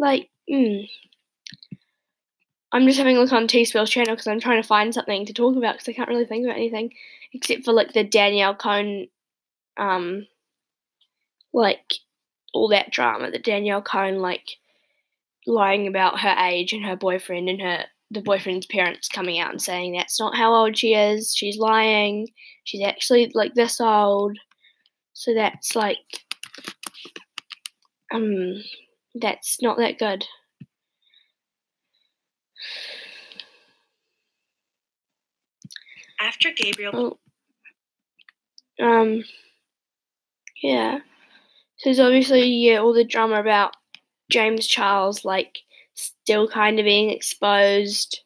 like 0.00 0.30
mm, 0.50 0.88
I'm 2.72 2.86
just 2.86 2.98
having 2.98 3.16
a 3.16 3.20
look 3.20 3.32
on 3.32 3.46
T 3.46 3.64
Spell's 3.64 3.90
channel 3.90 4.16
because 4.16 4.26
I'm 4.26 4.40
trying 4.40 4.60
to 4.60 4.66
find 4.66 4.92
something 4.92 5.26
to 5.26 5.32
talk 5.32 5.54
about 5.54 5.74
because 5.74 5.88
I 5.88 5.92
can't 5.92 6.08
really 6.08 6.24
think 6.24 6.44
about 6.44 6.56
anything 6.56 6.92
except 7.32 7.64
for 7.64 7.72
like 7.72 7.92
the 7.92 8.02
Danielle 8.02 8.56
Cohn 8.56 9.06
um 9.76 10.26
like 11.52 11.94
all 12.52 12.68
that 12.68 12.90
drama 12.90 13.30
that 13.30 13.44
Danielle 13.44 13.82
Cohn 13.82 14.18
like 14.18 14.56
lying 15.46 15.86
about 15.86 16.20
her 16.20 16.34
age 16.38 16.72
and 16.72 16.84
her 16.84 16.96
boyfriend 16.96 17.48
and 17.48 17.60
her 17.60 17.84
the 18.10 18.20
boyfriend's 18.20 18.66
parents 18.66 19.08
coming 19.08 19.38
out 19.38 19.52
and 19.52 19.62
saying 19.62 19.92
that's 19.92 20.18
not 20.18 20.36
how 20.36 20.52
old 20.52 20.76
she 20.76 20.94
is. 20.94 21.32
She's 21.34 21.58
lying. 21.58 22.28
She's 22.64 22.82
actually 22.82 23.30
like 23.34 23.54
this 23.54 23.80
old. 23.80 24.36
So 25.12 25.32
that's 25.34 25.76
like 25.76 25.98
um 28.12 28.62
that's 29.14 29.62
not 29.62 29.78
that 29.78 29.98
good. 29.98 30.24
After 36.20 36.50
Gabriel 36.50 37.18
Oh. 38.80 38.84
Um 38.84 39.22
yeah. 40.62 40.98
So 41.80 41.88
there's 41.88 42.00
obviously 42.00 42.46
yeah 42.46 42.76
all 42.76 42.92
the 42.92 43.04
drama 43.04 43.40
about 43.40 43.74
James 44.30 44.66
Charles 44.66 45.24
like 45.24 45.60
still 45.94 46.46
kind 46.48 46.78
of 46.78 46.84
being 46.84 47.10
exposed. 47.10 48.20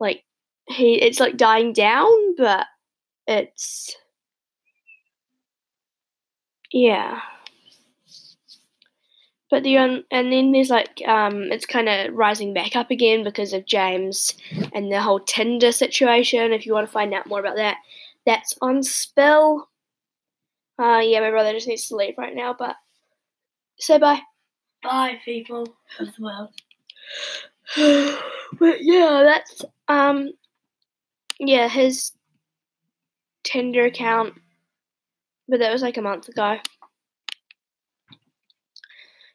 Like 0.00 0.24
he 0.68 0.94
it's 1.00 1.20
like 1.20 1.36
dying 1.36 1.72
down, 1.72 2.36
but 2.36 2.66
it's 3.28 3.96
yeah. 6.72 7.20
but 9.50 9.64
the 9.64 9.76
on 9.78 10.04
and 10.10 10.32
then 10.32 10.52
there's 10.52 10.70
like 10.70 11.02
um 11.06 11.50
it's 11.52 11.66
kind 11.66 11.88
of 11.88 12.14
rising 12.14 12.54
back 12.54 12.76
up 12.76 12.90
again 12.90 13.24
because 13.24 13.52
of 13.52 13.66
James 13.66 14.34
and 14.72 14.90
the 14.90 15.00
whole 15.00 15.20
Tinder 15.20 15.72
situation. 15.72 16.52
If 16.52 16.64
you 16.64 16.72
want 16.72 16.86
to 16.86 16.92
find 16.92 17.12
out 17.12 17.26
more 17.26 17.40
about 17.40 17.56
that, 17.56 17.78
that's 18.24 18.54
on 18.62 18.82
Spill. 18.82 19.68
Uh, 20.80 21.00
yeah, 21.00 21.20
my 21.20 21.30
brother 21.30 21.52
just 21.52 21.68
needs 21.68 21.88
to 21.88 21.96
leave 21.96 22.14
right 22.16 22.34
now, 22.34 22.56
but 22.58 22.74
say 23.78 23.98
bye. 23.98 24.20
Bye, 24.82 25.18
people 25.24 25.66
of 25.98 26.16
the 26.16 26.22
world. 26.22 26.48
but 28.58 28.82
yeah, 28.82 29.22
that's 29.22 29.62
um, 29.88 30.30
yeah, 31.38 31.68
his 31.68 32.12
Tinder 33.44 33.84
account, 33.84 34.34
but 35.48 35.60
that 35.60 35.72
was 35.72 35.82
like 35.82 35.98
a 35.98 36.02
month 36.02 36.28
ago. 36.28 36.56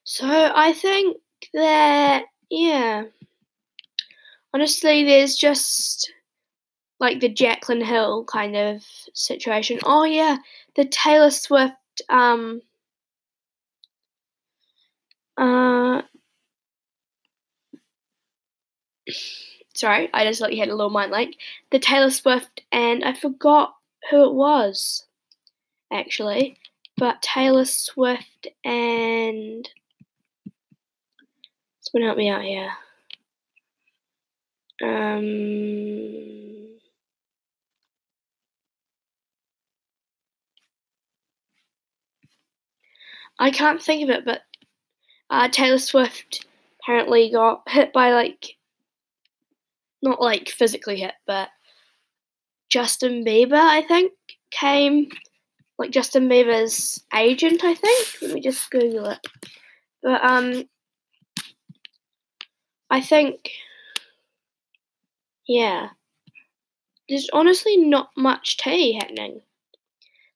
So 0.03 0.51
I 0.55 0.73
think 0.73 1.17
that 1.53 2.25
yeah, 2.49 3.03
honestly, 4.51 5.03
there's 5.03 5.35
just 5.35 6.11
like 6.99 7.19
the 7.19 7.33
Jaclyn 7.33 7.83
Hill 7.83 8.25
kind 8.25 8.55
of 8.55 8.83
situation. 9.13 9.79
Oh 9.83 10.05
yeah, 10.05 10.37
the 10.75 10.85
Taylor 10.85 11.31
Swift 11.31 11.75
um 12.09 12.61
uh 15.37 16.01
sorry, 19.73 20.09
I 20.13 20.23
just 20.25 20.39
thought 20.39 20.53
you 20.53 20.59
had 20.59 20.69
a 20.69 20.75
little 20.75 20.89
mind 20.89 21.11
like 21.11 21.37
the 21.71 21.79
Taylor 21.79 22.09
Swift 22.09 22.61
and 22.71 23.03
I 23.03 23.13
forgot 23.13 23.75
who 24.09 24.23
it 24.23 24.33
was 24.33 25.05
actually, 25.91 26.57
but 26.97 27.21
Taylor 27.21 27.65
Swift 27.65 28.47
and 28.63 29.69
someone 31.81 32.07
help 32.07 32.17
me 32.17 32.29
out 32.29 32.43
here. 32.43 32.71
Um 34.83 35.94
I 43.39 43.51
can't 43.51 43.81
think 43.81 44.03
of 44.03 44.09
it, 44.09 44.25
but 44.25 44.41
uh, 45.29 45.49
Taylor 45.49 45.77
Swift 45.77 46.45
apparently 46.81 47.31
got 47.31 47.63
hit 47.67 47.91
by 47.91 48.13
like, 48.13 48.55
not 50.01 50.21
like 50.21 50.49
physically 50.49 50.97
hit, 50.97 51.13
but 51.27 51.49
Justin 52.69 53.25
Bieber, 53.25 53.53
I 53.53 53.81
think, 53.81 54.13
came 54.51 55.09
like 55.77 55.91
Justin 55.91 56.29
Bieber's 56.29 57.03
agent, 57.13 57.63
I 57.63 57.73
think. 57.73 58.07
Let 58.21 58.33
me 58.33 58.41
just 58.41 58.69
Google 58.71 59.07
it. 59.07 59.27
But 60.01 60.23
um, 60.23 60.63
I 62.89 63.01
think, 63.01 63.51
yeah, 65.47 65.89
there's 67.09 67.29
honestly 67.33 67.77
not 67.77 68.09
much 68.15 68.57
tea 68.57 68.93
happening. 68.93 69.41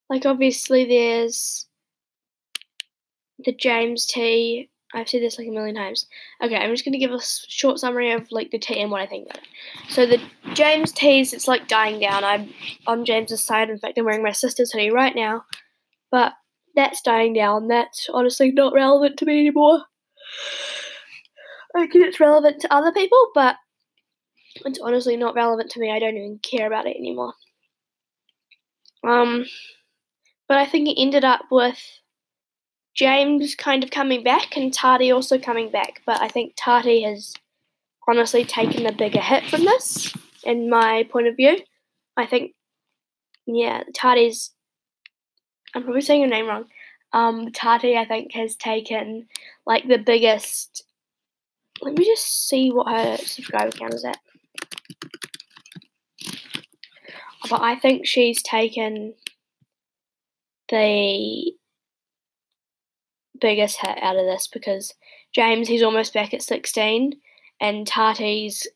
Like 0.09 0.25
obviously 0.25 0.85
there's 0.85 1.67
the 3.45 3.53
James 3.53 4.05
T. 4.05 4.69
I've 4.93 5.07
said 5.07 5.21
this 5.21 5.37
like 5.37 5.47
a 5.47 5.51
million 5.51 5.75
times. 5.75 6.07
Okay, 6.41 6.55
I'm 6.55 6.71
just 6.71 6.83
gonna 6.83 6.97
give 6.97 7.11
a 7.11 7.21
short 7.21 7.79
summary 7.79 8.11
of 8.11 8.31
like 8.31 8.49
the 8.49 8.57
tea 8.57 8.81
and 8.81 8.89
what 8.89 9.01
I 9.01 9.05
think 9.05 9.29
about 9.29 9.43
it. 9.43 9.49
So 9.89 10.05
the 10.05 10.19
James 10.53 10.91
teas, 10.91 11.31
it's 11.31 11.47
like 11.47 11.67
dying 11.67 11.99
down. 11.99 12.23
I'm 12.23 12.51
on 12.87 13.05
James's 13.05 13.43
side. 13.43 13.69
In 13.69 13.77
fact, 13.77 13.97
I'm 13.97 14.05
wearing 14.05 14.23
my 14.23 14.31
sister's 14.31 14.71
hoodie 14.71 14.89
right 14.89 15.15
now, 15.15 15.43
but 16.11 16.33
that's 16.75 17.01
dying 17.01 17.33
down. 17.33 17.67
That's 17.67 18.09
honestly 18.11 18.51
not 18.51 18.73
relevant 18.73 19.17
to 19.17 19.25
me 19.25 19.41
anymore. 19.41 19.83
I 21.75 21.87
think 21.87 22.05
it's 22.05 22.19
relevant 22.19 22.61
to 22.61 22.73
other 22.73 22.91
people, 22.91 23.29
but 23.35 23.57
it's 24.65 24.79
honestly 24.79 25.15
not 25.17 25.35
relevant 25.35 25.69
to 25.71 25.79
me. 25.79 25.91
I 25.91 25.99
don't 25.99 26.17
even 26.17 26.39
care 26.39 26.67
about 26.67 26.87
it 26.87 26.97
anymore. 26.97 27.33
Um, 29.07 29.45
but 30.47 30.57
I 30.57 30.65
think 30.65 30.87
it 30.87 30.99
ended 30.99 31.23
up 31.23 31.41
with 31.51 31.79
James 32.95 33.55
kind 33.55 33.83
of 33.83 33.91
coming 33.91 34.23
back 34.23 34.57
and 34.57 34.73
Tati 34.73 35.11
also 35.11 35.37
coming 35.37 35.69
back, 35.69 36.01
but 36.05 36.21
I 36.21 36.27
think 36.27 36.53
Tati 36.57 37.01
has 37.03 37.33
honestly 38.07 38.43
taken 38.43 38.83
the 38.83 38.91
bigger 38.91 39.21
hit 39.21 39.45
from 39.45 39.63
this, 39.63 40.13
in 40.43 40.69
my 40.69 41.07
point 41.09 41.27
of 41.27 41.35
view. 41.35 41.59
I 42.17 42.25
think, 42.25 42.53
yeah, 43.45 43.83
Tati's. 43.93 44.51
I'm 45.75 45.83
probably 45.83 46.01
saying 46.01 46.21
your 46.21 46.29
name 46.29 46.47
wrong. 46.47 46.65
Um, 47.13 47.51
Tati, 47.51 47.95
I 47.95 48.05
think, 48.05 48.33
has 48.33 48.55
taken 48.55 49.27
like 49.65 49.87
the 49.87 49.97
biggest. 49.97 50.83
Let 51.81 51.93
me 51.93 52.03
just 52.05 52.47
see 52.49 52.71
what 52.71 52.91
her 52.91 53.17
subscriber 53.17 53.71
count 53.71 53.93
is 53.93 54.03
at. 54.03 54.19
But 57.49 57.61
I 57.61 57.75
think 57.75 58.05
she's 58.05 58.43
taken 58.43 59.13
the 60.69 61.53
biggest 63.41 63.79
hit 63.79 64.01
out 64.01 64.17
of 64.17 64.25
this 64.25 64.47
because 64.47 64.93
James, 65.33 65.67
he's 65.67 65.83
almost 65.83 66.13
back 66.13 66.33
at 66.33 66.41
16, 66.41 67.13
and 67.61 67.87
Tati's 67.87 68.67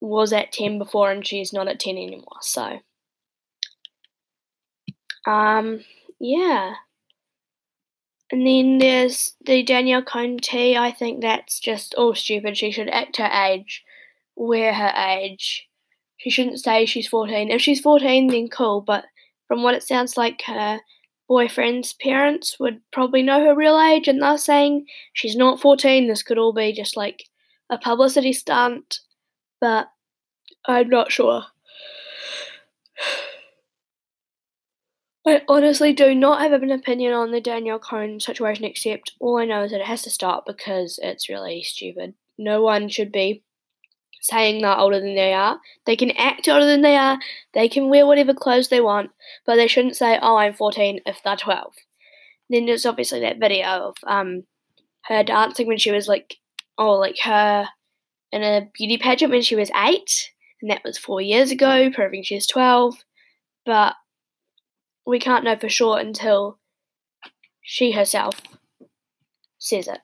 was 0.00 0.32
at 0.32 0.52
10 0.52 0.78
before 0.78 1.10
and 1.10 1.26
she's 1.26 1.52
not 1.52 1.68
at 1.68 1.80
10 1.80 1.96
anymore. 1.96 2.38
So, 2.40 2.78
um, 5.26 5.80
yeah. 6.20 6.74
And 8.30 8.46
then 8.46 8.78
there's 8.78 9.34
the 9.44 9.62
Danielle 9.62 10.02
Conte. 10.02 10.76
I 10.76 10.92
think 10.92 11.20
that's 11.20 11.58
just 11.58 11.94
all 11.94 12.14
stupid. 12.14 12.56
She 12.56 12.70
should 12.70 12.90
act 12.90 13.16
her 13.16 13.30
age, 13.32 13.82
wear 14.36 14.72
her 14.72 14.92
age. 14.96 15.66
She 16.18 16.30
shouldn't 16.30 16.60
say 16.60 16.84
she's 16.84 17.08
14. 17.08 17.50
If 17.50 17.62
she's 17.62 17.80
14, 17.80 18.28
then 18.28 18.48
cool, 18.48 18.80
but 18.80 19.04
from 19.46 19.62
what 19.62 19.74
it 19.74 19.82
sounds 19.82 20.16
like, 20.16 20.42
her 20.42 20.80
boyfriend's 21.28 21.92
parents 21.92 22.58
would 22.58 22.80
probably 22.90 23.22
know 23.22 23.44
her 23.44 23.54
real 23.54 23.78
age 23.78 24.08
and 24.08 24.20
they're 24.22 24.38
saying 24.38 24.86
she's 25.12 25.36
not 25.36 25.60
14. 25.60 26.08
This 26.08 26.22
could 26.22 26.38
all 26.38 26.54
be 26.54 26.72
just 26.72 26.96
like 26.96 27.24
a 27.70 27.78
publicity 27.78 28.32
stunt, 28.32 29.00
but 29.60 29.88
I'm 30.66 30.88
not 30.88 31.12
sure. 31.12 31.44
I 35.26 35.42
honestly 35.46 35.92
do 35.92 36.14
not 36.14 36.40
have 36.40 36.62
an 36.62 36.70
opinion 36.70 37.12
on 37.12 37.32
the 37.32 37.40
Danielle 37.40 37.78
Cohn 37.78 38.18
situation, 38.18 38.64
except 38.64 39.12
all 39.20 39.36
I 39.36 39.44
know 39.44 39.64
is 39.64 39.72
that 39.72 39.80
it 39.80 39.86
has 39.86 40.00
to 40.02 40.10
stop 40.10 40.46
because 40.46 40.98
it's 41.02 41.28
really 41.28 41.62
stupid. 41.62 42.14
No 42.38 42.62
one 42.62 42.88
should 42.88 43.12
be 43.12 43.42
saying 44.20 44.62
they're 44.62 44.76
older 44.76 45.00
than 45.00 45.14
they 45.14 45.32
are. 45.32 45.60
They 45.86 45.96
can 45.96 46.10
act 46.12 46.48
older 46.48 46.66
than 46.66 46.82
they 46.82 46.96
are. 46.96 47.18
They 47.54 47.68
can 47.68 47.88
wear 47.88 48.06
whatever 48.06 48.34
clothes 48.34 48.68
they 48.68 48.80
want, 48.80 49.10
but 49.46 49.56
they 49.56 49.66
shouldn't 49.66 49.96
say, 49.96 50.18
"Oh, 50.20 50.36
I'm 50.36 50.54
14" 50.54 51.00
if 51.06 51.22
they're 51.22 51.36
12. 51.36 51.74
Then 52.50 52.66
there's 52.66 52.86
obviously 52.86 53.20
that 53.20 53.38
video 53.38 53.66
of 53.66 53.96
um 54.06 54.44
her 55.04 55.22
dancing 55.24 55.66
when 55.66 55.78
she 55.78 55.90
was 55.90 56.06
like, 56.08 56.36
oh, 56.76 56.92
like 56.92 57.18
her 57.24 57.68
in 58.30 58.42
a 58.42 58.68
beauty 58.74 58.98
pageant 58.98 59.32
when 59.32 59.42
she 59.42 59.56
was 59.56 59.70
eight, 59.74 60.30
and 60.60 60.70
that 60.70 60.82
was 60.84 60.98
four 60.98 61.20
years 61.20 61.50
ago, 61.50 61.90
proving 61.90 62.22
she's 62.22 62.46
12. 62.46 62.94
But 63.64 63.94
we 65.06 65.18
can't 65.18 65.44
know 65.44 65.56
for 65.56 65.68
sure 65.68 65.98
until 65.98 66.58
she 67.62 67.92
herself 67.92 68.40
says 69.58 69.88
it. 69.88 70.00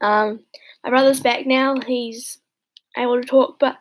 Um, 0.00 0.40
my 0.82 0.90
brother's 0.90 1.20
back 1.20 1.46
now. 1.46 1.76
He's 1.86 2.38
able 2.96 3.20
to 3.20 3.26
talk. 3.26 3.58
But 3.58 3.76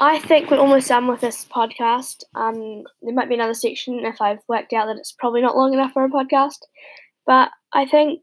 I 0.00 0.18
think 0.18 0.50
we're 0.50 0.58
almost 0.58 0.88
done 0.88 1.06
with 1.08 1.20
this 1.20 1.44
podcast. 1.46 2.24
Um, 2.34 2.84
there 3.02 3.14
might 3.14 3.28
be 3.28 3.34
another 3.34 3.54
section 3.54 4.04
if 4.04 4.20
I've 4.20 4.40
worked 4.48 4.72
out 4.72 4.86
that 4.86 4.98
it's 4.98 5.12
probably 5.12 5.42
not 5.42 5.56
long 5.56 5.72
enough 5.72 5.92
for 5.92 6.04
a 6.04 6.10
podcast. 6.10 6.58
But 7.26 7.50
I 7.72 7.86
think, 7.86 8.20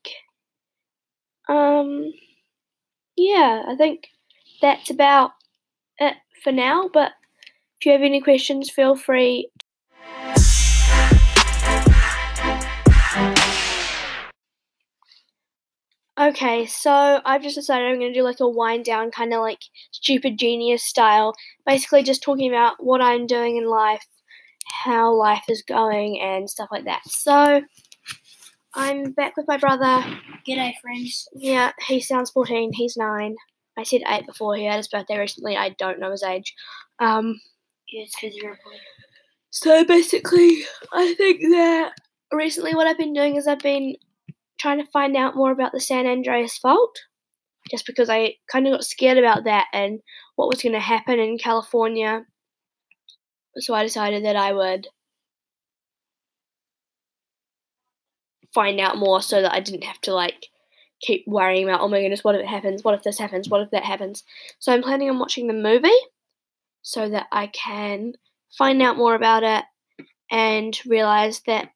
um, 1.49 2.11
yeah, 3.15 3.63
I 3.67 3.75
think 3.75 4.07
that's 4.61 4.89
about 4.89 5.31
it 5.99 6.15
for 6.43 6.51
now. 6.51 6.89
But 6.93 7.11
if 7.79 7.85
you 7.85 7.91
have 7.91 8.01
any 8.01 8.21
questions, 8.21 8.69
feel 8.69 8.95
free 8.95 9.49
Okay, 16.29 16.65
so 16.65 17.19
I've 17.25 17.41
just 17.41 17.55
decided 17.55 17.89
I'm 17.89 17.99
going 17.99 18.13
to 18.13 18.17
do 18.17 18.23
like 18.23 18.39
a 18.39 18.47
wind 18.47 18.85
down, 18.85 19.11
kind 19.11 19.33
of 19.33 19.41
like 19.41 19.59
stupid 19.91 20.39
genius 20.39 20.81
style. 20.81 21.33
Basically, 21.65 22.01
just 22.01 22.23
talking 22.23 22.49
about 22.49 22.75
what 22.79 23.01
I'm 23.01 23.27
doing 23.27 23.57
in 23.57 23.65
life, 23.65 24.05
how 24.83 25.13
life 25.13 25.43
is 25.49 25.63
going, 25.67 26.21
and 26.21 26.49
stuff 26.49 26.69
like 26.71 26.85
that. 26.85 27.01
So, 27.05 27.61
I'm 28.73 29.11
back 29.11 29.35
with 29.35 29.49
my 29.49 29.57
brother. 29.57 30.01
G'day, 30.47 30.71
friends. 30.81 31.27
Yeah, 31.35 31.73
he 31.87 31.99
sounds 31.99 32.31
14. 32.31 32.71
He's 32.71 32.95
9. 32.95 33.35
I 33.77 33.83
said 33.83 34.01
8 34.07 34.25
before. 34.25 34.55
He 34.55 34.63
had 34.63 34.77
his 34.77 34.87
birthday 34.87 35.17
recently. 35.17 35.57
I 35.57 35.69
don't 35.77 35.99
know 35.99 36.11
his 36.11 36.23
age. 36.23 36.53
Um, 36.99 37.41
yeah, 37.91 38.03
it's 38.03 38.15
because 38.15 38.33
you're 38.37 38.53
a 38.53 38.55
boy. 38.55 38.77
So, 39.49 39.83
basically, 39.83 40.63
I 40.93 41.15
think 41.15 41.41
that 41.41 41.91
recently 42.31 42.75
what 42.75 42.87
I've 42.87 42.97
been 42.97 43.13
doing 43.13 43.35
is 43.35 43.45
I've 43.45 43.59
been 43.59 43.95
trying 44.59 44.83
to 44.83 44.91
find 44.91 45.15
out 45.15 45.35
more 45.35 45.51
about 45.51 45.71
the 45.71 45.79
San 45.79 46.05
Andreas 46.05 46.57
fault, 46.57 46.97
just 47.69 47.85
because 47.85 48.09
I 48.09 48.35
kind 48.51 48.67
of 48.67 48.73
got 48.73 48.83
scared 48.85 49.17
about 49.17 49.45
that 49.45 49.67
and 49.73 49.99
what 50.35 50.49
was 50.49 50.61
going 50.61 50.73
to 50.73 50.79
happen 50.79 51.19
in 51.19 51.37
California. 51.37 52.25
So 53.57 53.73
I 53.73 53.83
decided 53.83 54.25
that 54.25 54.35
I 54.35 54.53
would 54.53 54.87
find 58.53 58.79
out 58.79 58.97
more 58.97 59.21
so 59.21 59.41
that 59.41 59.53
I 59.53 59.59
didn't 59.59 59.83
have 59.83 59.99
to 60.01 60.13
like 60.13 60.47
keep 61.01 61.23
worrying 61.27 61.65
about, 61.65 61.81
oh 61.81 61.87
my 61.87 62.01
goodness, 62.01 62.23
what 62.23 62.35
if 62.35 62.41
it 62.41 62.47
happens? 62.47 62.83
What 62.83 62.95
if 62.95 63.03
this 63.03 63.19
happens? 63.19 63.49
What 63.49 63.61
if 63.61 63.71
that 63.71 63.83
happens? 63.83 64.23
So 64.59 64.71
I'm 64.71 64.83
planning 64.83 65.09
on 65.09 65.19
watching 65.19 65.47
the 65.47 65.53
movie 65.53 65.89
so 66.81 67.09
that 67.09 67.27
I 67.31 67.47
can 67.47 68.13
find 68.57 68.81
out 68.81 68.97
more 68.97 69.15
about 69.15 69.43
it 69.43 69.63
and 70.31 70.77
realize 70.85 71.41
that 71.47 71.69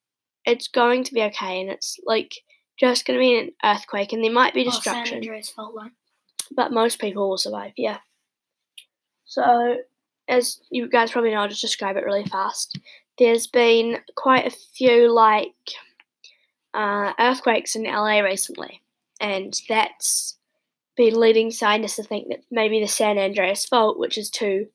it's 0.46 0.68
going 0.68 1.04
to 1.04 1.14
be 1.14 1.22
okay 1.24 1.62
and 1.62 1.70
it's 1.70 2.00
like 2.06 2.32
just 2.78 3.06
going 3.06 3.18
to 3.18 3.22
be 3.22 3.40
an 3.40 3.52
earthquake 3.64 4.14
and 4.14 4.24
there 4.24 4.32
might 4.32 4.54
be 4.54 4.64
destruction. 4.64 5.18
Oh, 5.18 5.22
San 5.22 5.22
fault. 5.50 5.76
But 6.56 6.72
most 6.72 7.00
people 7.00 7.30
will 7.30 7.38
survive, 7.38 7.74
yeah. 7.76 7.98
So, 9.26 9.78
as 10.28 10.60
you 10.70 10.88
guys 10.88 11.12
probably 11.12 11.32
know, 11.32 11.42
I'll 11.42 11.50
just 11.50 11.62
describe 11.62 11.98
it 11.98 12.06
really 12.06 12.26
fast. 12.26 12.80
There's 13.18 13.48
been 13.48 13.98
quite 14.16 14.46
a 14.46 14.56
few 14.76 15.12
like 15.12 15.54
uh, 16.74 17.14
earthquakes 17.20 17.76
in 17.76 17.84
LA 17.84 18.20
recently, 18.20 18.82
and 19.20 19.54
that's 19.68 20.38
been 20.96 21.20
leading 21.20 21.52
scientists 21.52 21.96
to 21.98 22.04
think 22.04 22.30
that 22.30 22.44
maybe 22.52 22.80
the 22.80 22.88
San 22.88 23.18
Andreas 23.18 23.66
fault, 23.66 24.00
which 24.00 24.18
is 24.18 24.30
two 24.30 24.68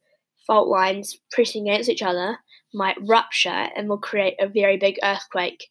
fault 0.46 0.68
lines 0.68 1.18
pressing 1.30 1.68
against 1.68 1.88
each 1.88 2.02
other, 2.02 2.38
might 2.74 2.96
rupture 3.02 3.48
and 3.48 3.88
will 3.88 3.98
create 3.98 4.34
a 4.38 4.48
very 4.48 4.76
big 4.76 4.98
earthquake, 5.02 5.68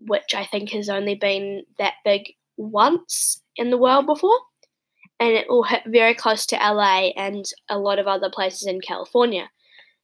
which 0.00 0.34
I 0.34 0.44
think 0.44 0.70
has 0.70 0.88
only 0.88 1.14
been 1.14 1.64
that 1.78 1.94
big 2.04 2.34
once 2.56 3.42
in 3.56 3.70
the 3.70 3.78
world 3.78 4.06
before. 4.06 4.38
And 5.18 5.30
it 5.30 5.48
will 5.48 5.62
hit 5.62 5.82
very 5.86 6.14
close 6.14 6.44
to 6.46 6.56
LA 6.56 7.08
and 7.16 7.44
a 7.70 7.78
lot 7.78 7.98
of 7.98 8.06
other 8.06 8.30
places 8.30 8.66
in 8.66 8.80
California. 8.80 9.48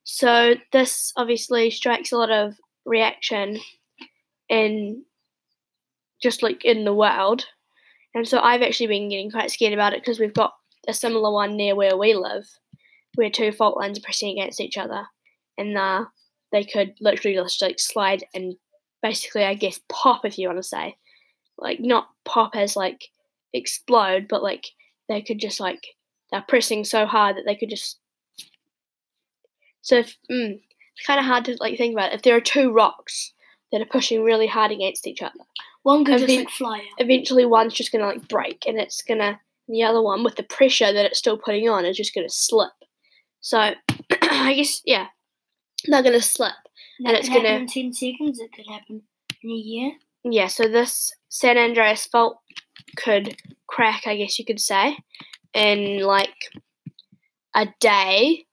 So 0.05 0.55
this 0.72 1.12
obviously 1.16 1.70
strikes 1.70 2.12
a 2.12 2.16
lot 2.16 2.31
of 2.31 2.55
reaction 2.85 3.59
in 4.48 5.05
just 6.22 6.42
like 6.42 6.64
in 6.64 6.85
the 6.85 6.94
world. 6.94 7.46
And 8.14 8.26
so 8.26 8.38
I've 8.38 8.62
actually 8.62 8.87
been 8.87 9.09
getting 9.09 9.31
quite 9.31 9.50
scared 9.50 9.72
about 9.72 9.92
it 9.92 10.00
because 10.00 10.18
we've 10.18 10.35
got 10.35 10.52
a 10.88 10.94
similar 10.94 11.33
one 11.33 11.57
near 11.57 11.74
where 11.74 11.96
we 11.96 12.14
live, 12.14 12.46
where 13.14 13.31
two 13.31 13.52
fault 13.52 13.76
lines 13.76 13.98
are 13.98 14.02
pressing 14.02 14.31
against 14.31 14.61
each 14.61 14.76
other. 14.76 15.07
And 15.59 15.76
uh, 15.76 16.05
they 16.52 16.64
could 16.64 16.94
literally 17.00 17.37
just 17.37 17.62
like 17.62 17.78
slide 17.78 18.24
and 18.35 18.55
basically, 19.02 19.44
I 19.44 19.54
guess, 19.54 19.80
pop 19.88 20.24
if 20.24 20.38
you 20.38 20.48
want 20.48 20.58
to 20.58 20.62
say, 20.62 20.96
like 21.58 21.80
not 21.80 22.08
pop 22.24 22.54
as 22.54 22.76
like 22.76 23.08
explode, 23.52 24.26
but 24.28 24.42
like 24.42 24.66
they 25.08 25.22
could 25.22 25.38
just 25.38 25.60
like 25.60 25.84
they're 26.30 26.44
pressing 26.48 26.84
so 26.84 27.06
hard 27.06 27.36
that 27.36 27.44
they 27.46 27.56
could 27.56 27.70
just. 27.70 27.98
So 29.82 29.96
if, 29.96 30.16
mm, 30.30 30.60
it's 30.96 31.06
kind 31.06 31.18
of 31.18 31.26
hard 31.26 31.44
to 31.46 31.56
like 31.60 31.76
think 31.76 31.92
about 31.92 32.12
it. 32.12 32.14
if 32.14 32.22
there 32.22 32.36
are 32.36 32.40
two 32.40 32.72
rocks 32.72 33.32
that 33.72 33.80
are 33.80 33.86
pushing 33.86 34.22
really 34.22 34.46
hard 34.46 34.70
against 34.70 35.06
each 35.06 35.22
other. 35.22 35.32
One 35.82 36.04
could 36.04 36.18
just 36.18 36.30
Event- 36.30 36.46
like 36.46 36.54
fly 36.54 36.78
out. 36.78 36.84
Eventually, 36.98 37.44
one's 37.44 37.74
just 37.74 37.90
gonna 37.90 38.06
like 38.06 38.28
break, 38.28 38.64
and 38.66 38.78
it's 38.78 39.02
gonna. 39.02 39.40
The 39.68 39.82
other 39.84 40.02
one, 40.02 40.22
with 40.24 40.36
the 40.36 40.42
pressure 40.42 40.92
that 40.92 41.06
it's 41.06 41.18
still 41.18 41.38
putting 41.38 41.68
on, 41.68 41.84
is 41.84 41.96
just 41.96 42.14
gonna 42.14 42.28
slip. 42.28 42.72
So, 43.40 43.58
I 44.22 44.54
guess 44.54 44.82
yeah, 44.84 45.06
they're 45.86 46.02
gonna 46.02 46.20
slip. 46.20 46.52
That 47.00 47.09
and 47.09 47.16
it's 47.18 47.28
happen 47.28 47.42
gonna- 47.44 47.57
in 47.59 47.66
ten 47.66 47.92
seconds. 47.92 48.38
It 48.40 48.52
could 48.52 48.66
happen 48.66 49.02
in 49.42 49.50
a 49.50 49.55
year. 49.55 49.92
yeah, 50.24 50.46
so 50.46 50.68
this 50.68 51.12
San 51.28 51.59
Andreas 51.59 52.07
fault 52.07 52.38
could 52.96 53.37
crack, 53.66 54.07
I 54.07 54.16
guess 54.16 54.38
you 54.38 54.44
could 54.44 54.61
say, 54.61 54.96
in 55.55 56.00
like 56.02 56.35
a 57.55 57.68
day, 57.81 58.46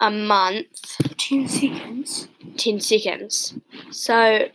a 0.00 0.10
month, 0.10 0.96
Ten 1.18 1.46
seconds. 1.48 2.28
10 2.56 2.80
seconds. 2.80 3.54
So, 3.90 4.48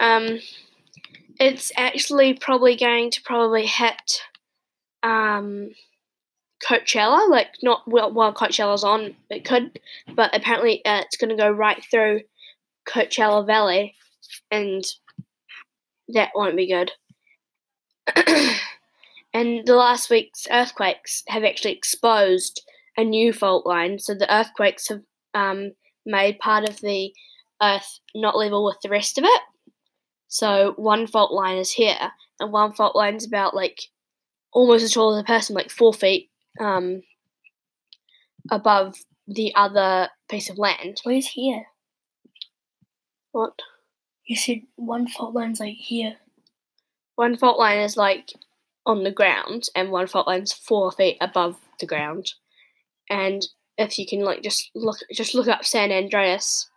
um, 0.00 0.38
it's 1.40 1.72
actually 1.76 2.34
probably 2.34 2.76
going 2.76 3.10
to 3.12 3.22
probably 3.22 3.66
hit, 3.66 4.20
um, 5.02 5.70
Coachella, 6.64 7.28
like 7.28 7.48
not 7.62 7.82
while 7.86 8.32
Coachella's 8.32 8.84
on, 8.84 9.14
it 9.30 9.44
could, 9.44 9.78
but 10.14 10.34
apparently 10.34 10.84
uh, 10.84 11.00
it's 11.00 11.16
going 11.16 11.30
to 11.30 11.36
go 11.36 11.50
right 11.50 11.82
through 11.90 12.22
Coachella 12.86 13.46
Valley, 13.46 13.94
and 14.50 14.84
that 16.08 16.30
won't 16.34 16.56
be 16.56 16.68
good. 16.68 16.92
and 19.34 19.66
the 19.66 19.76
last 19.76 20.08
week's 20.08 20.46
earthquakes 20.50 21.22
have 21.28 21.44
actually 21.44 21.72
exposed 21.72 22.62
a 22.96 23.04
new 23.04 23.32
fault 23.32 23.66
line, 23.66 23.98
so 23.98 24.14
the 24.14 24.32
earthquakes 24.32 24.88
have 24.88 25.02
um, 25.34 25.72
made 26.06 26.38
part 26.38 26.68
of 26.68 26.80
the 26.80 27.12
Earth 27.62 28.00
not 28.14 28.36
level 28.36 28.64
with 28.64 28.76
the 28.82 28.88
rest 28.88 29.16
of 29.16 29.24
it. 29.24 29.40
So 30.28 30.74
one 30.76 31.06
fault 31.06 31.32
line 31.32 31.58
is 31.58 31.72
here, 31.72 32.12
and 32.40 32.52
one 32.52 32.72
fault 32.72 32.96
line 32.96 33.16
is 33.16 33.26
about 33.26 33.54
like 33.54 33.80
almost 34.52 34.84
as 34.84 34.92
tall 34.92 35.14
as 35.14 35.20
a 35.20 35.24
person, 35.24 35.54
like 35.54 35.70
four 35.70 35.92
feet 35.92 36.30
um, 36.60 37.02
above 38.50 38.96
the 39.26 39.54
other 39.54 40.08
piece 40.28 40.50
of 40.50 40.58
land. 40.58 41.00
Where's 41.04 41.26
here? 41.26 41.66
What? 43.32 43.60
You 44.26 44.36
said 44.36 44.62
one 44.76 45.06
fault 45.08 45.34
line's 45.34 45.60
like 45.60 45.76
here. 45.76 46.16
One 47.16 47.36
fault 47.36 47.58
line 47.58 47.80
is 47.80 47.96
like 47.96 48.32
on 48.86 49.04
the 49.04 49.10
ground, 49.10 49.68
and 49.74 49.90
one 49.90 50.06
fault 50.06 50.26
line's 50.26 50.52
four 50.52 50.92
feet 50.92 51.16
above 51.20 51.56
the 51.80 51.86
ground. 51.86 52.32
And 53.10 53.46
if 53.76 53.98
you 53.98 54.06
can 54.06 54.20
like 54.20 54.42
just 54.42 54.70
look, 54.74 54.98
just 55.12 55.34
look 55.34 55.48
up 55.48 55.64
San 55.64 55.90
Andreas, 55.92 56.68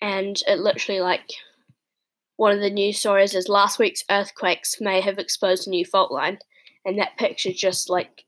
and 0.00 0.40
it 0.46 0.58
literally 0.58 1.00
like 1.00 1.30
one 2.36 2.52
of 2.52 2.60
the 2.60 2.70
news 2.70 2.98
stories 2.98 3.34
is 3.34 3.48
last 3.48 3.78
week's 3.78 4.04
earthquakes 4.10 4.80
may 4.80 5.00
have 5.00 5.18
exposed 5.18 5.66
a 5.66 5.70
new 5.70 5.84
fault 5.84 6.10
line, 6.10 6.38
and 6.84 6.98
that 6.98 7.18
picture 7.18 7.52
just 7.52 7.90
like 7.90 8.24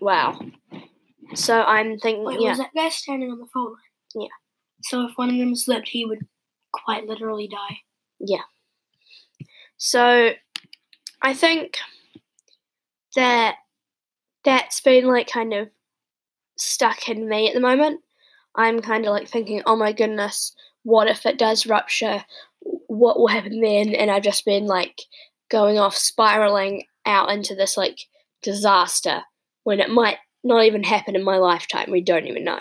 wow. 0.00 0.38
So 1.34 1.62
I'm 1.62 1.98
thinking, 1.98 2.24
Wait, 2.24 2.40
yeah, 2.40 2.50
was 2.50 2.58
that 2.58 2.70
guy 2.74 2.88
standing 2.88 3.30
on 3.30 3.38
the 3.38 3.46
phone 3.52 3.66
line? 3.66 4.24
Yeah. 4.26 4.28
So 4.82 5.06
if 5.06 5.16
one 5.16 5.30
of 5.30 5.36
them 5.36 5.56
slipped, 5.56 5.88
he 5.88 6.04
would 6.04 6.26
quite 6.72 7.06
literally 7.06 7.48
die. 7.48 7.78
Yeah. 8.20 8.42
So 9.76 10.32
I 11.22 11.34
think 11.34 11.78
that 13.16 13.56
that's 14.44 14.80
been 14.80 15.06
like 15.06 15.28
kind 15.28 15.54
of 15.54 15.70
stuck 16.56 17.08
in 17.08 17.28
me 17.28 17.48
at 17.48 17.54
the 17.54 17.60
moment. 17.60 18.00
I'm 18.54 18.80
kind 18.80 19.04
of 19.04 19.10
like 19.10 19.28
thinking, 19.28 19.62
oh 19.66 19.76
my 19.76 19.92
goodness, 19.92 20.54
what 20.82 21.08
if 21.08 21.26
it 21.26 21.38
does 21.38 21.66
rupture? 21.66 22.24
What 22.60 23.18
will 23.18 23.26
happen 23.26 23.60
then? 23.60 23.94
And 23.94 24.10
I've 24.10 24.22
just 24.22 24.44
been 24.44 24.66
like 24.66 25.02
going 25.50 25.78
off 25.78 25.96
spiraling 25.96 26.84
out 27.06 27.30
into 27.30 27.54
this 27.54 27.76
like 27.76 27.98
disaster 28.42 29.22
when 29.64 29.80
it 29.80 29.90
might 29.90 30.18
not 30.44 30.64
even 30.64 30.84
happen 30.84 31.16
in 31.16 31.24
my 31.24 31.38
lifetime. 31.38 31.90
We 31.90 32.02
don't 32.02 32.26
even 32.26 32.44
know. 32.44 32.60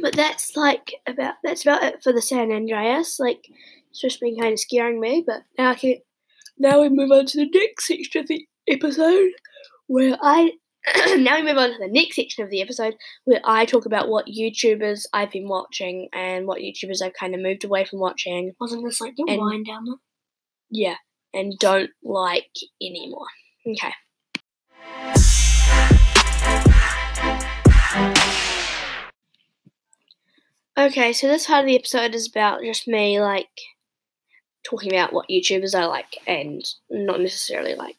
But 0.00 0.16
that's 0.16 0.56
like 0.56 0.94
about 1.06 1.34
that's 1.42 1.62
about 1.62 1.82
it 1.82 2.02
for 2.02 2.12
the 2.12 2.22
San 2.22 2.50
Andreas. 2.50 3.18
Like 3.18 3.46
it's 3.90 4.00
just 4.00 4.20
been 4.20 4.38
kind 4.38 4.52
of 4.52 4.60
scaring 4.60 5.00
me. 5.00 5.24
But 5.26 5.42
now 5.58 5.70
I 5.70 5.74
can 5.74 5.96
now 6.58 6.80
we 6.80 6.88
move 6.88 7.10
on 7.10 7.26
to 7.26 7.38
the 7.38 7.50
next 7.52 7.86
section 7.86 8.20
of 8.20 8.28
the 8.28 8.46
episode 8.68 9.30
where 9.86 10.16
I 10.22 10.52
now 11.18 11.36
we 11.36 11.42
move 11.42 11.58
on 11.58 11.72
to 11.72 11.78
the 11.78 11.88
next 11.88 12.16
section 12.16 12.44
of 12.44 12.50
the 12.50 12.62
episode 12.62 12.94
where 13.24 13.40
I 13.44 13.64
talk 13.64 13.84
about 13.84 14.08
what 14.08 14.26
YouTubers 14.26 15.06
I've 15.12 15.30
been 15.30 15.48
watching 15.48 16.08
and 16.12 16.46
what 16.46 16.60
YouTubers 16.60 17.02
I've 17.02 17.12
kind 17.12 17.34
of 17.34 17.40
moved 17.40 17.64
away 17.64 17.84
from 17.84 17.98
watching. 17.98 18.52
Wasn't 18.60 18.84
this 18.84 19.00
like 19.00 19.14
the 19.16 19.24
wine 19.26 19.64
down? 19.64 19.84
Yeah, 20.70 20.96
and 21.34 21.58
don't 21.58 21.90
like 22.02 22.50
anymore. 22.80 23.26
Okay. 23.66 23.92
Okay, 30.78 31.12
so 31.12 31.26
this 31.26 31.46
part 31.46 31.60
of 31.60 31.66
the 31.66 31.76
episode 31.76 32.14
is 32.14 32.26
about 32.26 32.62
just 32.62 32.88
me 32.88 33.20
like 33.20 33.48
talking 34.64 34.90
about 34.90 35.12
what 35.12 35.28
YouTubers 35.28 35.74
I 35.74 35.84
like 35.84 36.16
and 36.26 36.64
not 36.88 37.20
necessarily 37.20 37.74
like. 37.74 37.98